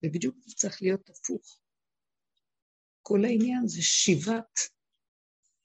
[0.05, 1.61] ובדיוק זה צריך להיות הפוך.
[3.03, 4.59] כל העניין זה שיבת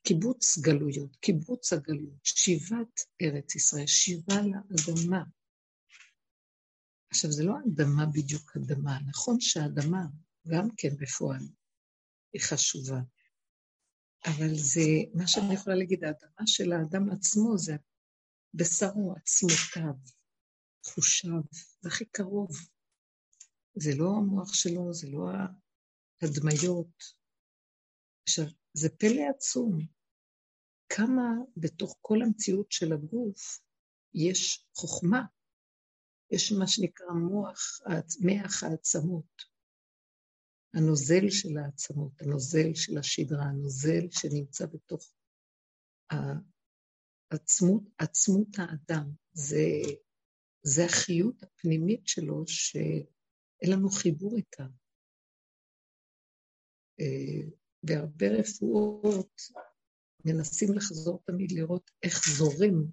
[0.06, 5.24] קיבוץ גלויות, קיבוץ הגלויות, שיבת ארץ ישראל, שיבה לאדמה.
[7.10, 10.06] עכשיו, זה לא אדמה בדיוק אדמה, נכון שהאדמה
[10.48, 11.42] גם כן בפועל
[12.34, 13.00] היא חשובה,
[14.26, 14.82] אבל זה,
[15.14, 17.76] מה שאני יכולה להגיד, האדמה של האדם עצמו זה
[18.54, 19.94] בשרו, עצמותיו,
[20.86, 21.42] חושיו,
[21.82, 22.50] זה הכי קרוב.
[23.76, 25.28] זה לא המוח שלו, זה לא
[26.22, 27.04] הדמיות.
[28.28, 29.95] עכשיו, זה פלא עצום.
[30.96, 33.60] כמה בתוך כל המציאות של הגוף
[34.14, 35.22] יש חוכמה,
[36.32, 37.60] יש מה שנקרא מוח,
[38.22, 39.56] מח העצמות.
[40.74, 45.14] הנוזל של העצמות, הנוזל של השדרה, הנוזל שנמצא בתוך
[47.32, 49.12] העצמות, עצמות האדם.
[49.34, 49.68] זה,
[50.64, 54.64] זה החיות הפנימית שלו שאין לנו חיבור איתה.
[57.00, 57.50] אה,
[57.84, 59.42] בהרבה רפואות
[60.26, 62.86] מנסים לחזור תמיד לראות איך זורם,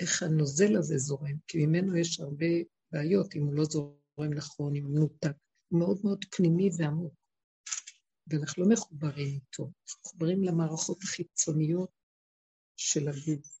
[0.00, 2.46] איך הנוזל הזה זורם, כי ממנו יש הרבה
[2.92, 5.36] בעיות אם הוא לא זורם נכון, אם הוא מנותק.
[5.68, 7.14] הוא מאוד מאוד פנימי ועמוק,
[8.26, 11.90] ואנחנו לא מחוברים איתו, אנחנו מחוברים למערכות החיצוניות
[12.76, 13.58] של הגוף.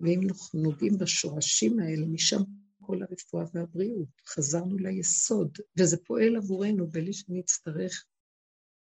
[0.00, 2.42] ואם אנחנו נוגעים בשורשים האלה, משם
[2.80, 4.08] כל הרפואה והבריאות.
[4.26, 8.06] חזרנו ליסוד, וזה פועל עבורנו בלי שנצטרך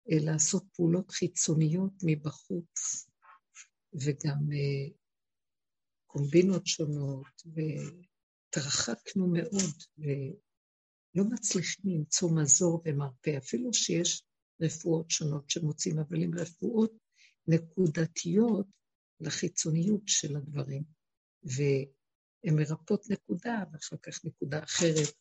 [0.07, 3.07] לעשות פעולות חיצוניות מבחוץ,
[3.93, 4.95] וגם אה,
[6.07, 9.73] קומבינות שונות, והתרחקנו מאוד,
[11.15, 14.23] לא מצליחים למצוא מזור ומרפא, אפילו שיש
[14.61, 16.93] רפואות שונות שמוצאים, אבל הן רפואות
[17.47, 18.67] נקודתיות
[19.19, 20.83] לחיצוניות של הדברים.
[21.43, 25.13] והן מרפאות נקודה, ואחר כך נקודה אחרת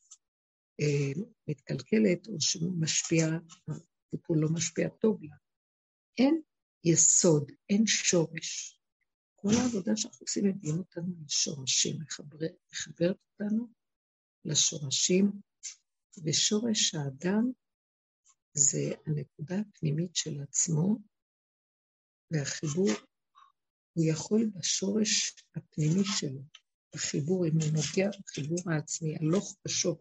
[0.80, 3.26] אה, מתקלקלת, או שמשפיע,
[4.12, 5.36] הטיפול לא משפיע טוב לה.
[6.18, 6.42] אין
[6.84, 8.80] יסוד, אין שורש.
[9.36, 11.98] כל העבודה שאנחנו עושים מביאים אותנו לשורשים,
[12.72, 13.68] מחברת אותנו
[14.44, 15.32] לשורשים
[16.24, 17.52] ושורש האדם
[18.54, 20.98] זה הנקודה הפנימית של עצמו,
[22.30, 22.88] והחיבור,
[23.92, 26.40] הוא יכול בשורש הפנימי שלו,
[26.94, 29.98] בחיבור, אם הוא נוגע בחיבור העצמי, הלוך ושוב,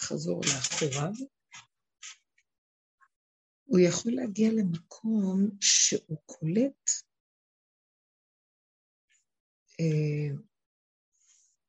[0.00, 1.12] חזור לאחוריו,
[3.68, 6.90] הוא יכול להגיע למקום שהוא קולט
[9.80, 10.36] אה,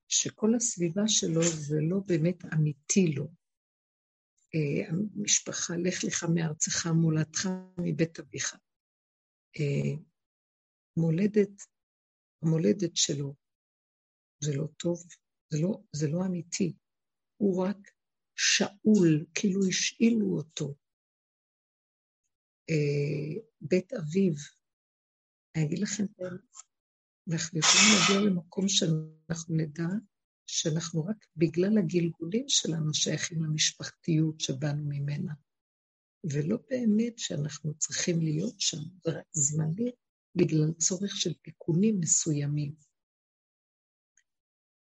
[0.07, 3.27] שכל הסביבה שלו זה לא באמת אמיתי לו.
[4.55, 8.55] אה, המשפחה, לך לך מארצך, מולדתך מבית אביך.
[9.59, 10.03] אה,
[10.97, 11.61] מולדת,
[12.41, 13.35] המולדת שלו,
[14.43, 15.03] זה לא טוב,
[15.49, 16.73] זה לא, זה לא אמיתי.
[17.37, 17.77] הוא רק
[18.35, 20.75] שאול, כאילו השאילו אותו.
[22.69, 24.33] אה, בית אביו,
[25.55, 26.05] אני אגיד לכם
[27.31, 29.87] אנחנו יכולים להגיע למקום שאנחנו נדע
[30.47, 35.33] שאנחנו רק בגלל הגלגולים שלנו שייכים למשפחתיות שבאנו ממנה,
[36.23, 39.91] ולא באמת שאנחנו צריכים להיות שם, זה רק זמני
[40.35, 42.75] בגלל צורך של תיקונים מסוימים.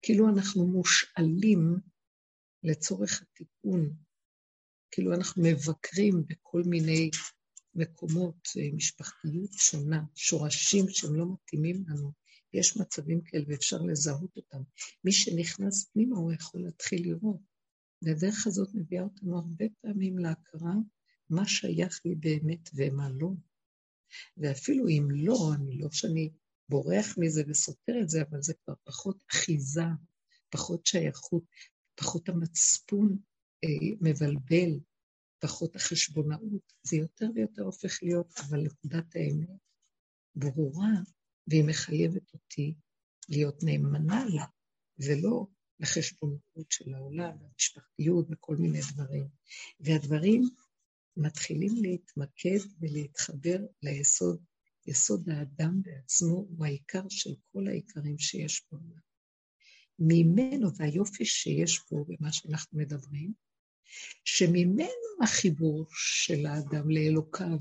[0.02, 1.76] כאילו אנחנו מושאלים
[2.64, 3.96] לצורך התיקון,
[4.92, 7.10] כאילו אנחנו מבקרים בכל מיני
[7.76, 12.12] מקומות, אה, משפחתיות שונה, שורשים שהם לא מתאימים לנו,
[12.54, 14.62] יש מצבים כאלה ואפשר לזהות אותם.
[15.04, 17.40] מי שנכנס פנימה, הוא יכול להתחיל לראות.
[18.02, 20.74] והדרך הזאת מביאה אותנו הרבה פעמים להכרה
[21.30, 23.30] מה שייך לי באמת ומה לא.
[24.38, 26.30] ואפילו אם לא, אני לא שאני
[26.70, 29.86] בורח מזה וסותר את זה, אבל זה כבר פחות אחיזה,
[30.50, 31.44] פחות שייכות,
[31.96, 33.18] פחות המצפון
[33.64, 33.70] אה,
[34.02, 34.80] מבלבל,
[35.42, 36.74] פחות החשבונאות.
[36.84, 39.50] זה יותר ויותר הופך להיות, אבל נקודת האמת
[40.36, 40.92] ברורה,
[41.48, 42.76] והיא מחייבת אותי
[43.30, 44.46] להיות נאמנה לה,
[45.00, 45.48] ולא
[45.80, 49.28] לחשבונאות של העולם, המשפחתיות וכל מיני דברים.
[49.80, 50.50] והדברים
[51.18, 54.44] מתחילים להתמקד ולהתחבר ליסוד.
[54.88, 59.02] יסוד האדם בעצמו הוא העיקר של כל העיקרים שיש בעולם.
[60.00, 63.34] ממנו, והיופי שיש פה במה שאנחנו מדברים,
[64.26, 67.58] שממנו החיבור של האדם לאלוקיו,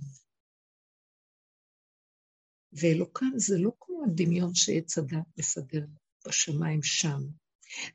[2.72, 5.84] ואלוקם זה לא כמו הדמיון שעץ הדת מסדר
[6.26, 7.20] בשמיים שם.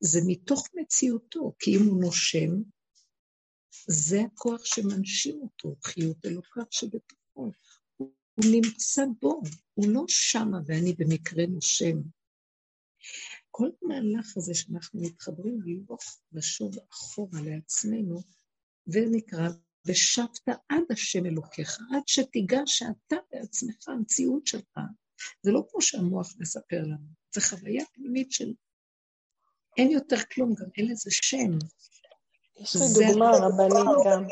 [0.02, 2.52] זה מתוך מציאותו, כי אם הוא נושם,
[3.88, 7.52] זה הכוח שמנשים אותו, חיות אלוקיו שבתוכו.
[7.96, 9.42] הוא נמצא בו,
[9.74, 11.98] הוא לא שמה ואני במקרה נושם.
[13.58, 16.02] כל המהלך הזה שאנחנו מתחברים ללבוך,
[16.32, 18.22] לשוב אחורה לעצמנו,
[18.88, 19.48] ונקרא,
[19.88, 24.78] ושבת עד השם אלוקיך, עד שתיגע שאתה בעצמך, המציאות שלך.
[25.42, 28.54] זה לא כמו שהמוח מספר לנו, זה חוויה פנימית של
[29.78, 31.58] אין יותר כלום, גם אין לזה שם.
[32.62, 34.24] יש לי דוגמה רבנית גם.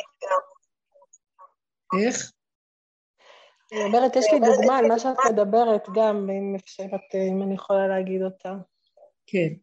[2.02, 2.32] איך?
[3.72, 7.88] אני אומרת, יש לי דוגמה על מה שאת מדברת גם, אם אפשרת, אם אני יכולה
[7.88, 8.73] להגיד אותה.
[9.28, 9.54] כן.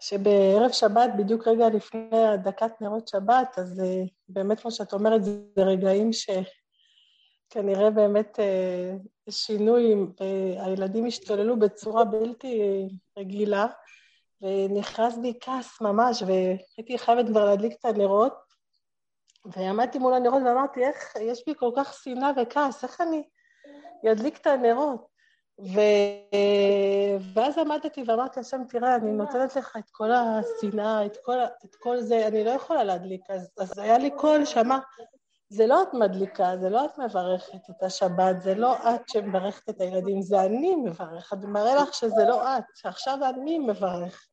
[0.00, 5.40] שבערב שבת, בדיוק רגע לפני הדקת נרות שבת, אז אה, באמת, כמו שאת אומרת, זה
[5.56, 8.92] רגעים שכנראה באמת אה,
[9.30, 9.94] שינוי,
[10.58, 12.62] הילדים השתוללו בצורה בלתי
[13.18, 13.66] רגילה,
[14.42, 18.34] ונכנס בי כעס ממש, והייתי חייבת כבר להדליק את הנרות,
[19.44, 23.22] ועמדתי מול הנרות ואמרתי, איך, יש בי כל כך שנאה וכעס, איך אני
[24.12, 25.15] אדליק את הנרות?
[25.60, 25.80] ו...
[27.34, 32.00] ואז עמדתי ואמרתי השם, תראה, אני נותנת לך את כל השנאה, את כל, את כל
[32.00, 33.30] זה, אני לא יכולה להדליק.
[33.30, 34.78] אז, אז היה לי קול שאמר,
[35.48, 39.80] זה לא את מדליקה, זה לא את מברכת את השבת, זה לא את שמברכת את
[39.80, 40.74] הילדים, זה אני.
[41.32, 44.26] אני מראה לך שזה לא את, שעכשיו אני מברך.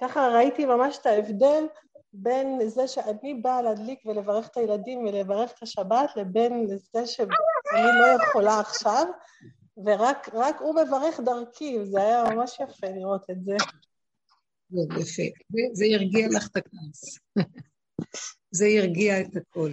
[0.00, 1.66] ככה ראיתי ממש את ההבדל
[2.12, 7.28] בין זה שאני באה להדליק ולברך את הילדים ולברך את השבת, לבין זה שאני
[7.72, 9.06] לא יכולה עכשיו,
[9.86, 13.56] ורק הוא מברך דרכי, וזה היה ממש יפה לראות את זה.
[14.70, 15.22] זה יפה.
[15.72, 17.18] זה ירגיע לך את הכעס.
[18.50, 19.72] זה ירגיע את הכל.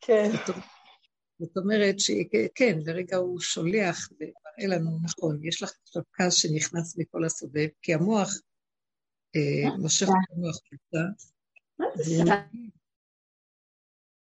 [0.00, 0.30] כן.
[1.38, 7.24] זאת אומרת שכן, לרגע הוא שולח ומראה לנו, נכון, יש לך עכשיו כעס שנכנס מכל
[7.24, 8.30] הסובב, כי המוח
[9.36, 11.30] אה, מושך את המוח קצת,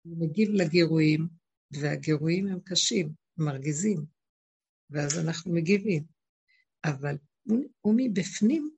[0.04, 1.28] הוא מגיב לגירויים,
[1.72, 4.17] והגירויים הם קשים, מרגיזים,
[4.90, 6.04] ואז אנחנו מגיבים.
[6.86, 7.16] אבל
[7.82, 8.76] הוא מבפנים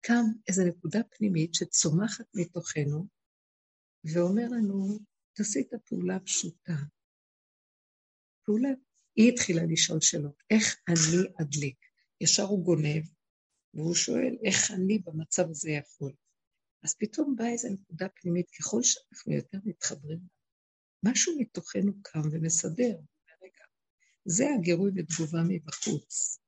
[0.00, 3.06] קם איזו נקודה פנימית שצומחת מתוכנו,
[4.04, 4.98] ואומר לנו,
[5.32, 6.72] תעשי את הפעולה הפשוטה.
[8.44, 8.68] פעולה,
[9.16, 11.76] היא התחילה לשאול שאלות, איך אני אדליק?
[12.20, 13.04] ישר הוא גונב,
[13.74, 16.12] והוא שואל, איך אני במצב הזה יכול?
[16.84, 20.20] אז פתאום באה איזו נקודה פנימית, ככל שאנחנו יותר מתחברים,
[21.04, 22.96] משהו מתוכנו קם ומסדר.
[24.24, 26.38] זה הגירוי ותגובה מבחוץ.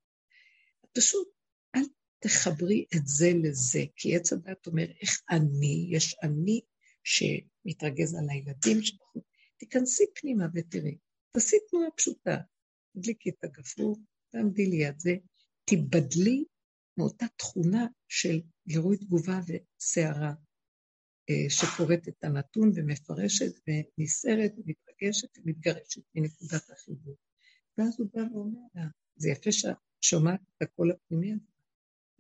[0.92, 1.28] פשוט
[1.76, 1.82] אל
[2.18, 6.60] תחברי את זה לזה, כי עץ הדת אומר, איך אני, יש אני
[7.04, 9.16] שמתרגז על הילדים שלך,
[9.56, 10.96] תיכנסי פנימה ותראי,
[11.30, 12.36] תעשי תנועה פשוטה,
[12.96, 13.96] תדליקי את הגפרור,
[14.28, 15.14] תעמדי ליד זה,
[15.64, 16.44] תיבדלי
[16.98, 20.32] מאותה תכונה של גירוי תגובה וסערה,
[21.30, 27.16] אה, שקוראת את הנתון ומפרשת ונסערת ומתרגשת ומתגרשת מנקודת החיבור.
[27.78, 28.84] ואז הוא בא ואומר לה,
[29.16, 31.52] זה יפה שאת שומעת את הקול הפנימי הזה,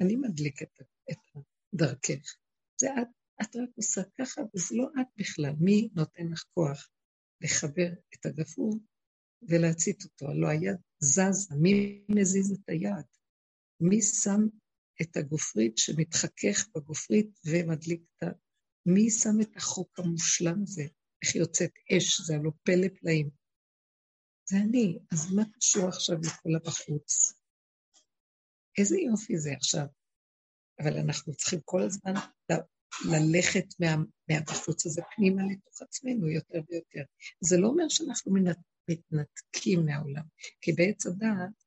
[0.00, 0.80] אני מדליק את,
[1.10, 1.42] את
[1.74, 2.36] דרכך.
[2.80, 3.08] זה את,
[3.42, 5.54] את רק עושה ככה, וזה לא את בכלל.
[5.60, 6.88] מי נותן לך כוח
[7.40, 8.78] לחבר את הגפרור
[9.48, 10.28] ולהצית אותו?
[10.30, 13.06] הלוא היד זזה, מי מזיז את היד?
[13.80, 14.40] מי שם
[15.02, 18.26] את הגופרית שמתחכך בגופרית ומדליק את ה...
[18.86, 20.84] מי שם את החוק המושלם הזה?
[21.22, 23.43] איך יוצאת אש, זה הלא פלא פלאים.
[24.46, 27.34] זה אני, אז מה קשור עכשיו לכל הבחוץ?
[28.78, 29.86] איזה יופי זה עכשיו.
[30.80, 32.14] אבל אנחנו צריכים כל הזמן
[33.04, 33.96] ללכת מה,
[34.28, 37.02] מהבחוץ הזה פנימה לתוך עצמנו יותר ויותר.
[37.40, 38.32] זה לא אומר שאנחנו
[38.88, 40.24] מתנתקים מהעולם,
[40.60, 41.64] כי בעץ הדעת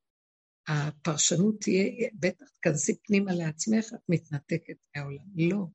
[0.67, 5.25] הפרשנות תהיה, בטח תכנסי פנימה לעצמך, את מתנתקת מהעולם.
[5.35, 5.65] לא,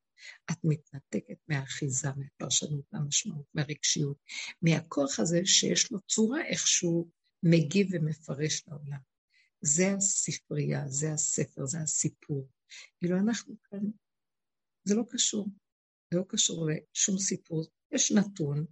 [0.51, 4.17] את מתנתקת מהאחיזה, מהפרשנות, מהמשמעות, מהרגשיות,
[4.63, 7.11] מהכוח הזה שיש לו צורה איכשהו
[7.43, 8.99] מגיב ומפרש לעולם.
[9.61, 12.49] זה הספרייה, זה הספר, זה הסיפור.
[12.99, 13.81] כאילו אנחנו כאן,
[14.85, 15.49] זה לא קשור,
[16.13, 17.65] זה לא קשור לשום סיפור.
[17.93, 18.67] יש נתון,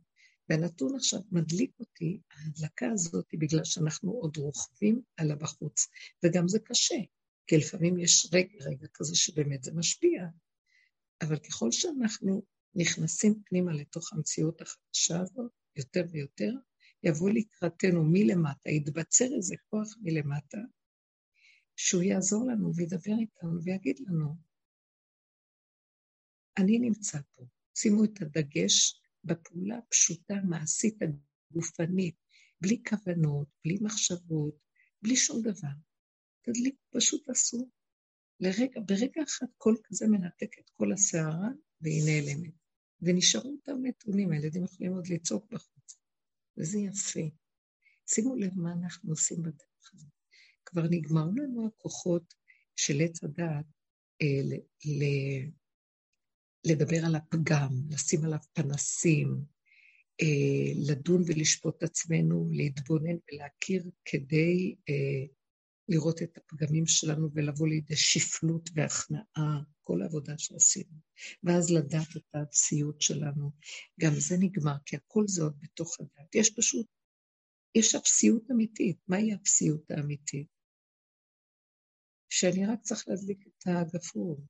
[0.48, 5.88] והנתון עכשיו מדליק אותי, ההדלקה הזאת, בגלל שאנחנו עוד רוכבים על הבחוץ,
[6.24, 6.98] וגם זה קשה,
[7.46, 10.26] כי לפעמים יש רגע, רגע כזה שבאמת זה משפיע.
[11.21, 12.43] אבל ככל שאנחנו
[12.75, 16.53] נכנסים פנימה לתוך המציאות החדשה הזאת, יותר ויותר,
[17.03, 20.59] יבוא לקראתנו מלמטה, יתבצר איזה כוח מלמטה,
[21.77, 24.37] שהוא יעזור לנו וידבר איתנו ויגיד לנו,
[26.59, 27.45] אני נמצא פה.
[27.75, 32.16] שימו את הדגש בפעולה הפשוטה, המעשית, הגופנית,
[32.61, 34.55] בלי כוונות, בלי מחשבות,
[35.03, 35.75] בלי שום דבר.
[36.43, 37.71] תדליק, פשוט עשו.
[38.41, 41.49] לרגע, ברגע אחד קול כזה מנתק את כל הסערה,
[41.80, 42.53] והיא נעלמת.
[43.03, 45.99] ונשארו אותם נתונים, הילדים יכולים עוד לצעוק בחוץ.
[46.57, 47.20] וזה יפה.
[48.07, 50.11] שימו לב מה אנחנו עושים בדרך הזאת.
[50.64, 52.34] כבר נגמרו לנו הכוחות
[52.76, 53.64] של עץ הדעת
[54.22, 55.05] אה, ל,
[56.64, 59.45] לדבר על הפגם, לשים עליו פנסים,
[60.22, 65.26] אה, לדון ולשפוט עצמנו, להתבונן ולהכיר כדי אה,
[65.91, 70.97] לראות את הפגמים שלנו ולבוא לידי שפלות והכנעה, כל העבודה שעשינו.
[71.43, 73.51] ואז לדעת את האפסיות שלנו.
[74.01, 76.34] גם זה נגמר, כי הכל זה עוד בתוך הדת.
[76.34, 76.86] יש פשוט,
[77.74, 78.99] יש אפסיות אמיתית.
[79.09, 80.49] מהי האפסיות האמיתית?
[82.32, 84.47] שאני רק צריך להדליק את הגפרור.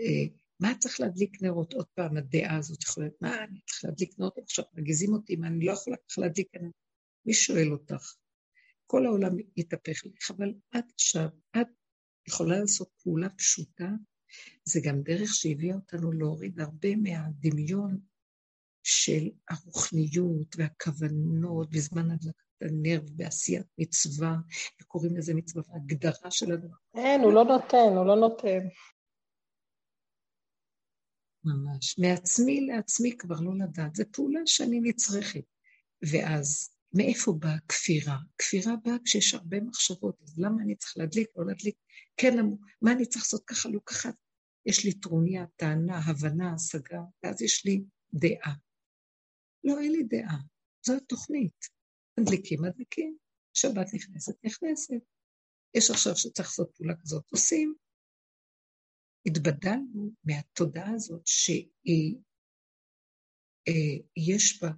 [0.00, 1.72] אה, מה צריך להדליק נרות?
[1.72, 5.46] עוד פעם, הדעה הזאת יכולה להיות, מה, אני צריך להדליק נרות עכשיו, מרגיזים אותי, מה,
[5.46, 6.74] אני לא יכולה ככה להדליק נרות.
[7.26, 8.14] מי שואל אותך?
[8.86, 11.66] כל העולם יתהפך לך, אבל את עכשיו, את
[12.28, 13.88] יכולה לעשות פעולה פשוטה,
[14.64, 18.00] זה גם דרך שהביאה אותנו להוריד הרבה מהדמיון
[18.82, 24.36] של הרוחניות והכוונות בזמן הדלקת הנר בעשיית מצווה,
[24.80, 26.76] וקוראים לזה מצווה, הגדרה של הדבר.
[26.94, 28.68] אין, הוא לא נותן, הוא לא נותן.
[31.44, 31.98] ממש.
[31.98, 33.94] מעצמי לעצמי כבר לא לדעת.
[33.94, 35.44] זו פעולה שאני נצרכת.
[36.12, 38.16] ואז, מאיפה באה כפירה?
[38.38, 41.76] כפירה באה כשיש הרבה מחשבות, אז למה אני צריך להדליק, לא להדליק?
[42.16, 42.34] כן,
[42.82, 44.10] מה אני צריך לעשות ככה, לא ככה?
[44.66, 47.84] יש לי טרוניה, טענה, הבנה, השגה, ואז יש לי
[48.14, 48.54] דעה.
[49.64, 50.38] לא, אין לי דעה.
[50.86, 51.76] זו התוכנית.
[52.20, 53.16] מדליקים, מדליקים.
[53.54, 55.02] שבת נכנסת, נכנסת.
[55.74, 57.74] יש עכשיו שצריך לעשות פעולה כזאת, עושים.
[59.26, 62.16] התבדלנו מהתודעה הזאת שהיא,
[63.68, 64.70] אה, יש בה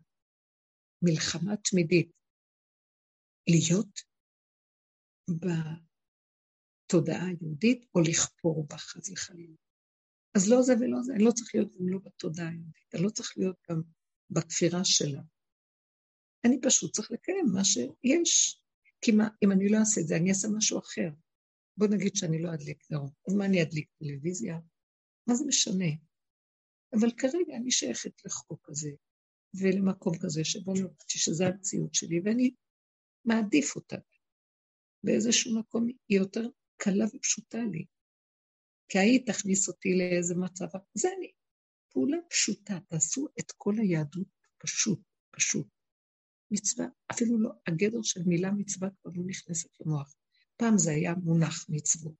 [1.03, 2.11] מלחמה תמידית,
[3.49, 4.01] להיות
[6.89, 9.57] בתודעה היהודית או לכפור בה, חס וחלילה.
[10.37, 13.11] אז לא זה ולא זה, אני לא צריך להיות גם לא בתודעה היהודית, אני לא
[13.11, 13.83] צריך להיות גם
[14.31, 15.23] בכפירה שלה.
[16.45, 18.63] אני פשוט צריך לקיים מה שיש.
[19.01, 21.11] כי מה, אם אני לא אעשה את זה, אני אעשה משהו אחר.
[21.77, 24.59] בוא נגיד שאני לא אדליק נרות, אז מה אני אדליק טלוויזיה?
[25.27, 25.91] מה זה משנה?
[27.01, 28.91] אבל כרגע אני שייכת לחוק הזה,
[29.55, 32.55] ולמקום כזה שבו חושבת שזה המציאות שלי, ואני
[33.25, 33.97] מעדיף אותה.
[35.05, 37.85] באיזשהו מקום היא יותר קלה ופשוטה לי.
[38.89, 41.31] כי היית תכניס אותי לאיזה מצב, זה אני.
[41.93, 44.29] פעולה פשוטה, תעשו את כל היהדות
[44.59, 45.67] פשוט, פשוט.
[46.51, 50.15] מצווה, אפילו לא, הגדר של מילה מצווה כבר לא נכנסת למוח.
[50.57, 52.15] פעם זה היה מונח מצוות.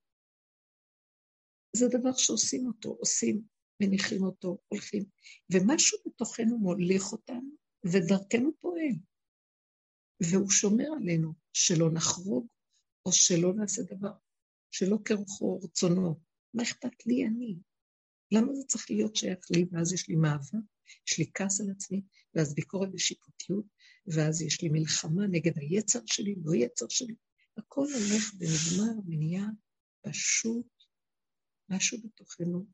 [1.77, 3.43] זה דבר שעושים אותו, עושים,
[3.81, 5.05] מניחים אותו, הולכים,
[5.53, 7.51] ומשהו בתוכנו מוליך אותנו,
[7.85, 8.95] ודרכנו פועל.
[10.21, 12.47] והוא שומר עלינו שלא נחרוג,
[13.07, 14.13] או שלא נעשה דבר,
[14.71, 16.21] שלא כרוחו רצונו.
[16.55, 17.57] מה אכפת לי אני?
[18.33, 20.53] למה זה צריך להיות שייך לי, ואז יש לי מאבק,
[21.09, 22.03] יש לי כעס על עצמי,
[22.35, 23.65] ואז ביקורת ושיפוטיות,
[24.07, 27.15] ואז יש לי מלחמה נגד היצר שלי, לא יצר שלי.
[27.59, 29.47] הכל הולך ונגמר ונהיה
[30.03, 30.67] פשוט
[31.69, 32.67] משהו בתוכנו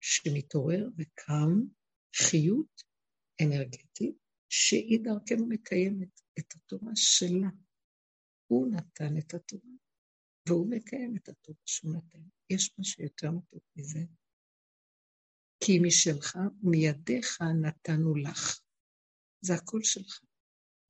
[0.00, 1.60] שמתעורר וקם
[2.16, 2.82] חיות
[3.42, 4.16] אנרגטית,
[4.48, 7.50] שהיא דרכנו מקיימת את התורה שלה.
[8.46, 9.70] הוא נתן את התורה,
[10.48, 12.22] והוא מקיים את התורה שהוא נתן.
[12.50, 14.00] יש משהו יותר מתוק מזה.
[15.64, 18.60] כי משלך ומידיך נתנו לך.
[19.40, 20.20] זה הכל שלך.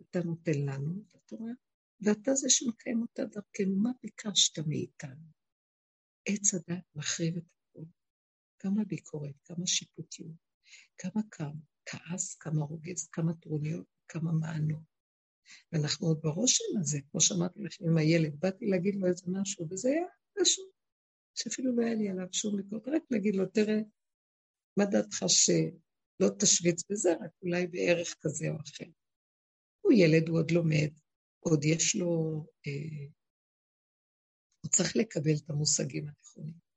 [0.03, 1.53] אתה נותן לנו את התורה,
[2.01, 3.77] ואתה זה שמקיים אותה דרכנו.
[3.77, 5.27] מה ביקשת מאיתנו?
[6.29, 7.60] עץ הדת מחריב את.
[8.61, 10.37] כמה ביקורת, כמה שיפוטיות,
[10.99, 14.83] כמה כמה, כעס, כמה רוגז, כמה טרוניות, כמה מענות.
[15.73, 19.89] ואנחנו עוד ברושם הזה, כמו שאמרתי לכם עם הילד, באתי להגיד לו איזה משהו, וזה
[19.89, 20.07] היה
[20.41, 20.71] פשוט,
[21.35, 23.81] שאפילו לא היה לי עליו שום ביקורת, רק להגיד לו, תראה,
[24.77, 28.91] מה דעתך שלא תשוויץ בזה, רק אולי בערך כזה או אחר.
[29.81, 30.91] הוא ילד, הוא עוד לומד,
[31.41, 33.07] עוד יש לו, אה,
[34.61, 36.70] הוא צריך לקבל את המושגים הנכונים.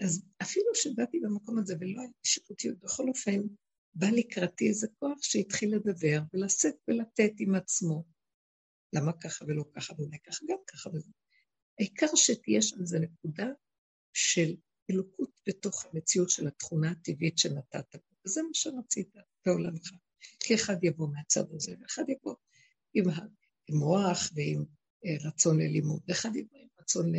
[0.00, 3.40] אז אפילו שבאתי במקום הזה ולא הייתי שיפוטיות, בכל אופן,
[3.94, 8.04] בא לקראתי איזה כוח שהתחיל לדבר ולשאת ולתת עם עצמו.
[8.92, 11.10] למה ככה ולא ככה ואולי ככה גם ככה וזה.
[11.78, 13.46] העיקר שתהיה שם איזו נקודה
[14.12, 14.56] של
[14.90, 17.96] אלוקות בתוך המציאות של התכונה הטבעית שנתת.
[18.26, 19.08] וזה מה שרצית
[19.46, 19.90] בעולמך.
[20.40, 22.34] כי אחד יבוא מהצד הזה, ואחד יבוא
[22.94, 23.04] עם,
[23.68, 24.64] עם מוח ועם
[25.04, 27.12] אה, רצון ללימוד, ואחד יבוא עם רצון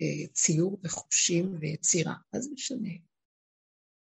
[0.00, 2.14] לציור וחושים ויצירה.
[2.34, 2.88] מה זה משנה?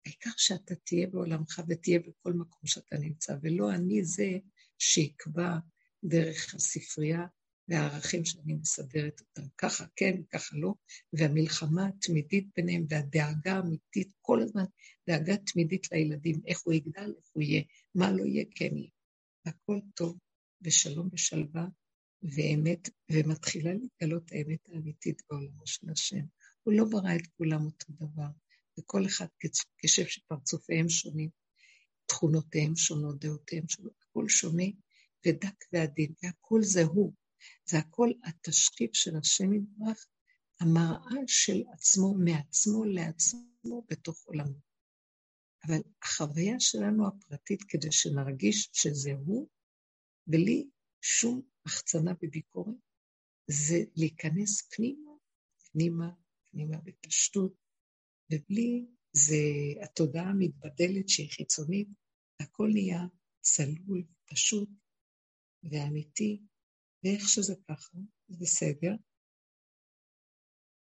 [0.05, 4.29] העיקר שאתה תהיה בעולמך ותהיה בכל מקום שאתה נמצא, ולא אני זה
[4.79, 5.57] שיקבע
[6.03, 7.25] דרך הספרייה
[7.67, 10.73] והערכים שאני מסדרת אותם, ככה כן, ככה לא,
[11.13, 14.63] והמלחמה התמידית ביניהם והדאגה האמיתית, כל הזמן
[15.07, 17.63] דאגה תמידית לילדים, איך הוא יגדל, איך הוא יהיה,
[17.95, 18.89] מה לא יהיה, כן יהיה.
[19.45, 20.17] הכל טוב,
[20.61, 21.67] בשלום ושלווה,
[22.23, 26.25] ואמת, ומתחילה להתגלות האמת האמיתית בעולמו של השם.
[26.63, 28.27] הוא לא ברא את כולם אותו דבר,
[28.79, 29.25] וכל אחד
[29.77, 31.29] כשם שפרצופיהם שונים,
[32.05, 34.63] תכונותיהם שונות, דעותיהם שונות, הכל שונה
[35.27, 37.13] ודק ועדין, והכל זה הוא.
[37.65, 40.07] זה הכל התשקיף של השם יתברך,
[40.59, 44.59] המראה של עצמו, מעצמו לעצמו בתוך עולמו.
[45.67, 49.47] אבל החוויה שלנו הפרטית, כדי שנרגיש שזה הוא,
[50.27, 50.67] בלי
[51.01, 52.75] שום החצנה בביקורת,
[53.47, 55.11] זה להיכנס פנימה,
[55.71, 56.11] פנימה,
[56.51, 57.53] פנימה בפשטות,
[58.31, 59.43] ובלי זה
[59.83, 61.87] התודעה המתבדלת שהיא חיצונית,
[62.39, 63.01] הכל נהיה
[63.41, 64.69] צלול, פשוט
[65.63, 66.41] ואמיתי,
[67.03, 67.97] ואיך שזה ככה,
[68.27, 68.95] זה בסדר.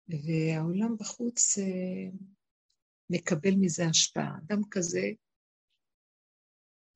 [0.07, 2.17] והעולם בחוץ אה,
[3.09, 4.37] מקבל מזה השפעה.
[4.45, 5.05] אדם כזה,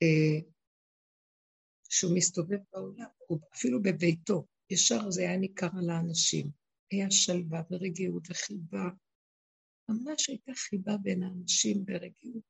[0.04, 0.52] אה,
[1.90, 6.52] שהוא מסתובב בעולם, הוא אפילו בביתו, ישר זה היה ניכר על האנשים.
[6.92, 8.90] היה שלווה ורגיעות וחיבה.
[9.90, 12.44] ממש הייתה חיבה בין האנשים ברגיעות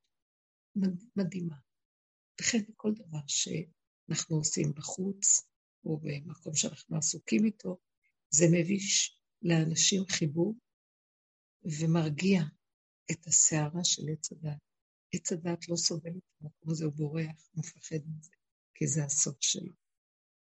[1.15, 1.55] מדהימה.
[2.41, 5.47] וכן כל דבר שאנחנו עושים בחוץ,
[5.85, 7.77] או במקום שאנחנו עסוקים איתו,
[8.29, 10.55] זה מביש לאנשים חיבור
[11.63, 12.41] ומרגיע
[13.11, 14.57] את הסערה של עץ הדת.
[15.13, 18.31] עץ הדת לא סובל את המקום הזה, הוא בורח, הוא מפחד מזה,
[18.75, 19.73] כי זה הסוף שלו.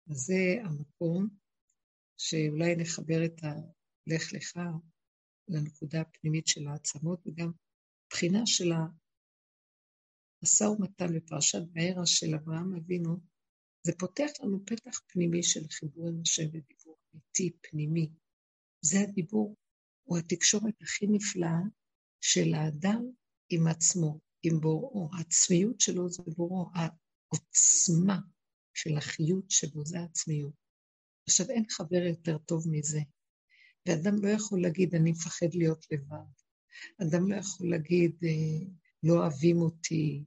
[0.09, 1.29] אז זה המקום
[2.17, 4.59] שאולי נחבר את הלך לך
[5.47, 7.51] לנקודה הפנימית של העצמות, וגם
[8.09, 8.71] בחינה של
[10.41, 13.17] המשא ומתן בפרשת בערה של אברהם אבינו,
[13.83, 18.09] זה פותח לנו פתח פנימי של חיבור עם השם ודיבור אמיתי, פנימי.
[18.81, 19.55] זה הדיבור,
[20.03, 21.61] הוא התקשורת הכי נפלאה
[22.21, 23.03] של האדם
[23.49, 25.09] עם עצמו, עם בוראו.
[25.13, 26.69] העצמיות שלו זה בוראו,
[27.31, 28.19] העוצמה
[28.73, 30.53] של החיות שלו זה העצמיות.
[31.27, 32.99] עכשיו, אין חבר יותר טוב מזה.
[33.85, 36.31] ואדם לא יכול להגיד, אני מפחד להיות לבד.
[37.01, 38.67] אדם לא יכול להגיד, אה,
[39.03, 40.25] לא אוהבים אותי,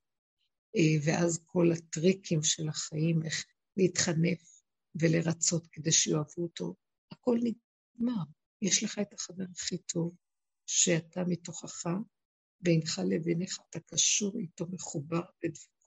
[0.77, 3.45] אה, ואז כל הטריקים של החיים, איך
[3.77, 4.63] להתחנף
[5.01, 6.75] ולרצות כדי שיאהבו אותו,
[7.11, 8.25] הכל נגמר.
[8.63, 10.15] יש לך את החבר הכי טוב,
[10.67, 11.87] שאתה מתוכך,
[12.61, 15.23] בינך לביניך אתה קשור איתו, מחובר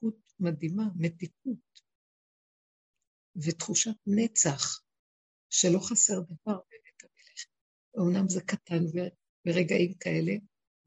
[0.01, 1.81] בדבקות מדהימה, מתיקות,
[3.35, 4.81] ותחושת נצח,
[5.49, 7.45] שלא חסר דבר בבית המלך.
[7.99, 8.83] אמנם זה קטן
[9.45, 10.33] ברגעים כאלה,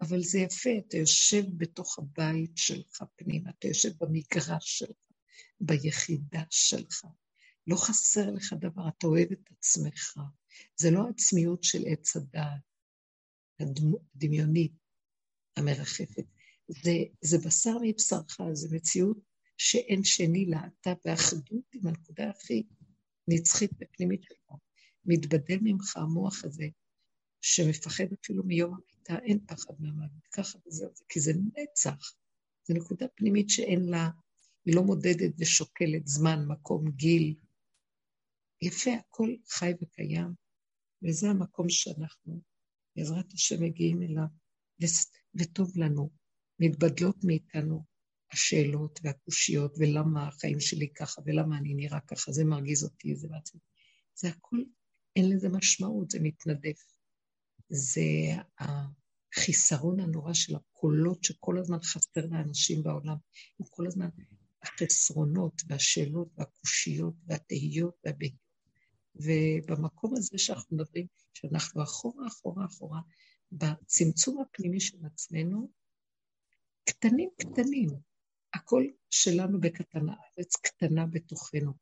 [0.01, 4.97] אבל זה יפה, אתה יושב בתוך הבית שלך פנימה, אתה יושב במגרש שלך,
[5.61, 7.05] ביחידה שלך.
[7.66, 10.19] לא חסר לך דבר, אתה אוהב את עצמך.
[10.77, 12.61] זה לא עצמיות של עץ הדעת,
[13.61, 14.73] הדמיונית,
[15.57, 16.24] המרחפת.
[16.83, 19.19] זה, זה בשר מבשרך, זה מציאות
[19.57, 22.63] שאין שני לה, אתה באחדות עם הנקודה הכי
[23.29, 24.59] נצחית ופנימית שלך.
[25.05, 26.69] מתבדל ממך המוח הזה,
[27.41, 32.13] שמפחד אפילו מיום המיטה, אין פחד מהמוות, ככה וזהו, כי זה נצח.
[32.69, 34.11] זו נקודה פנימית שאין לה,
[34.65, 37.35] היא לא מודדת ושוקלת זמן, מקום, גיל.
[38.63, 40.35] יפה, הכל חי וקיים,
[41.03, 42.41] וזה המקום שאנחנו,
[42.97, 44.27] בעזרת השם, מגיעים אליו,
[45.35, 46.20] וטוב לנו.
[46.61, 47.85] מתבדלות מאיתנו
[48.32, 53.61] השאלות והקושיות, ולמה החיים שלי ככה, ולמה אני נראה ככה, זה מרגיז אותי, זה בעצמי.
[54.15, 54.57] זה הכל,
[55.16, 56.85] אין לזה משמעות, זה מתנדף.
[57.69, 58.03] זה
[58.59, 63.16] החיסרון הנורא של הקולות שכל הזמן חסר לאנשים בעולם.
[63.61, 64.09] הם כל הזמן
[64.62, 68.51] החסרונות והשאלות והקושיות והתהיות והבהיות.
[69.15, 73.01] ובמקום הזה שאנחנו מדברים, שאנחנו אחורה, אחורה, אחורה,
[73.53, 75.70] בצמצום הפנימי של עצמנו,
[76.91, 77.89] קטנים קטנים,
[78.55, 81.73] הכל שלנו בקטן, הארץ קטנה בתוכנו.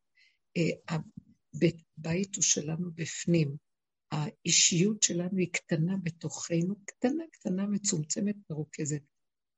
[0.88, 3.56] הבית הוא שלנו בפנים,
[4.12, 9.02] האישיות שלנו היא קטנה בתוכנו, קטנה, קטנה, מצומצמת, מרוכזת,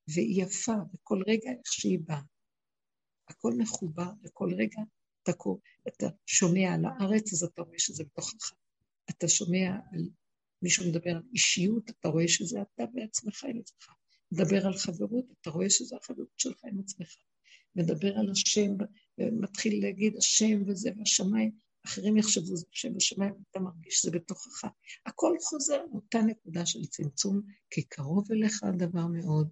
[0.09, 2.23] והיא יפה, וכל רגע איך שהיא באה.
[3.29, 4.83] הכל מחובר, וכל רגע
[5.23, 5.33] אתה,
[5.89, 8.53] אתה שומע על הארץ, אז אתה רואה שזה בתוכך.
[9.11, 10.09] אתה שומע על
[10.63, 14.00] מישהו מדבר על אישיות, אתה רואה שזה אתה בעצמך עם עצמך.
[14.33, 17.17] מדבר על חברות, אתה רואה שזה החברות שלך עם עצמך.
[17.77, 18.73] מדבר על השם,
[19.19, 21.51] מתחיל להגיד השם וזה, והשמיים,
[21.87, 24.65] אחרים יחשבו זה השם בשמיים, אתה מרגיש שזה בתוכך.
[25.07, 27.41] הכל חוזר לאותה נקודה של צמצום,
[27.71, 29.49] כי קרוב אליך הדבר מאוד,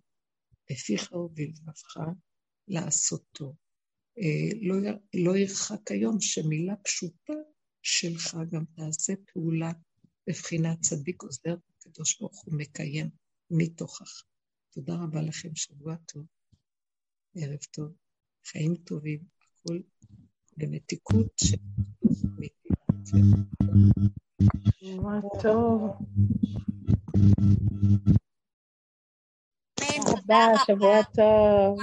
[0.71, 1.97] בפיך ובלבבך
[2.69, 3.55] לעשותו.
[4.19, 4.75] אה, לא,
[5.15, 7.33] לא ירחק היום שמילה פשוטה
[7.83, 9.73] שלך גם תעשה פעולה
[10.29, 13.11] בבחינת צדיק עוזר, הקדוש ברוך הוא מקיים
[13.51, 14.23] מתוכך.
[14.71, 16.27] תודה רבה לכם, שבוע טוב,
[17.35, 17.93] ערב טוב,
[18.47, 19.83] חיים טובים, הכול
[20.57, 21.57] במתיקות של
[24.81, 25.99] שבוע טוב.
[30.67, 31.79] שבוע טוב.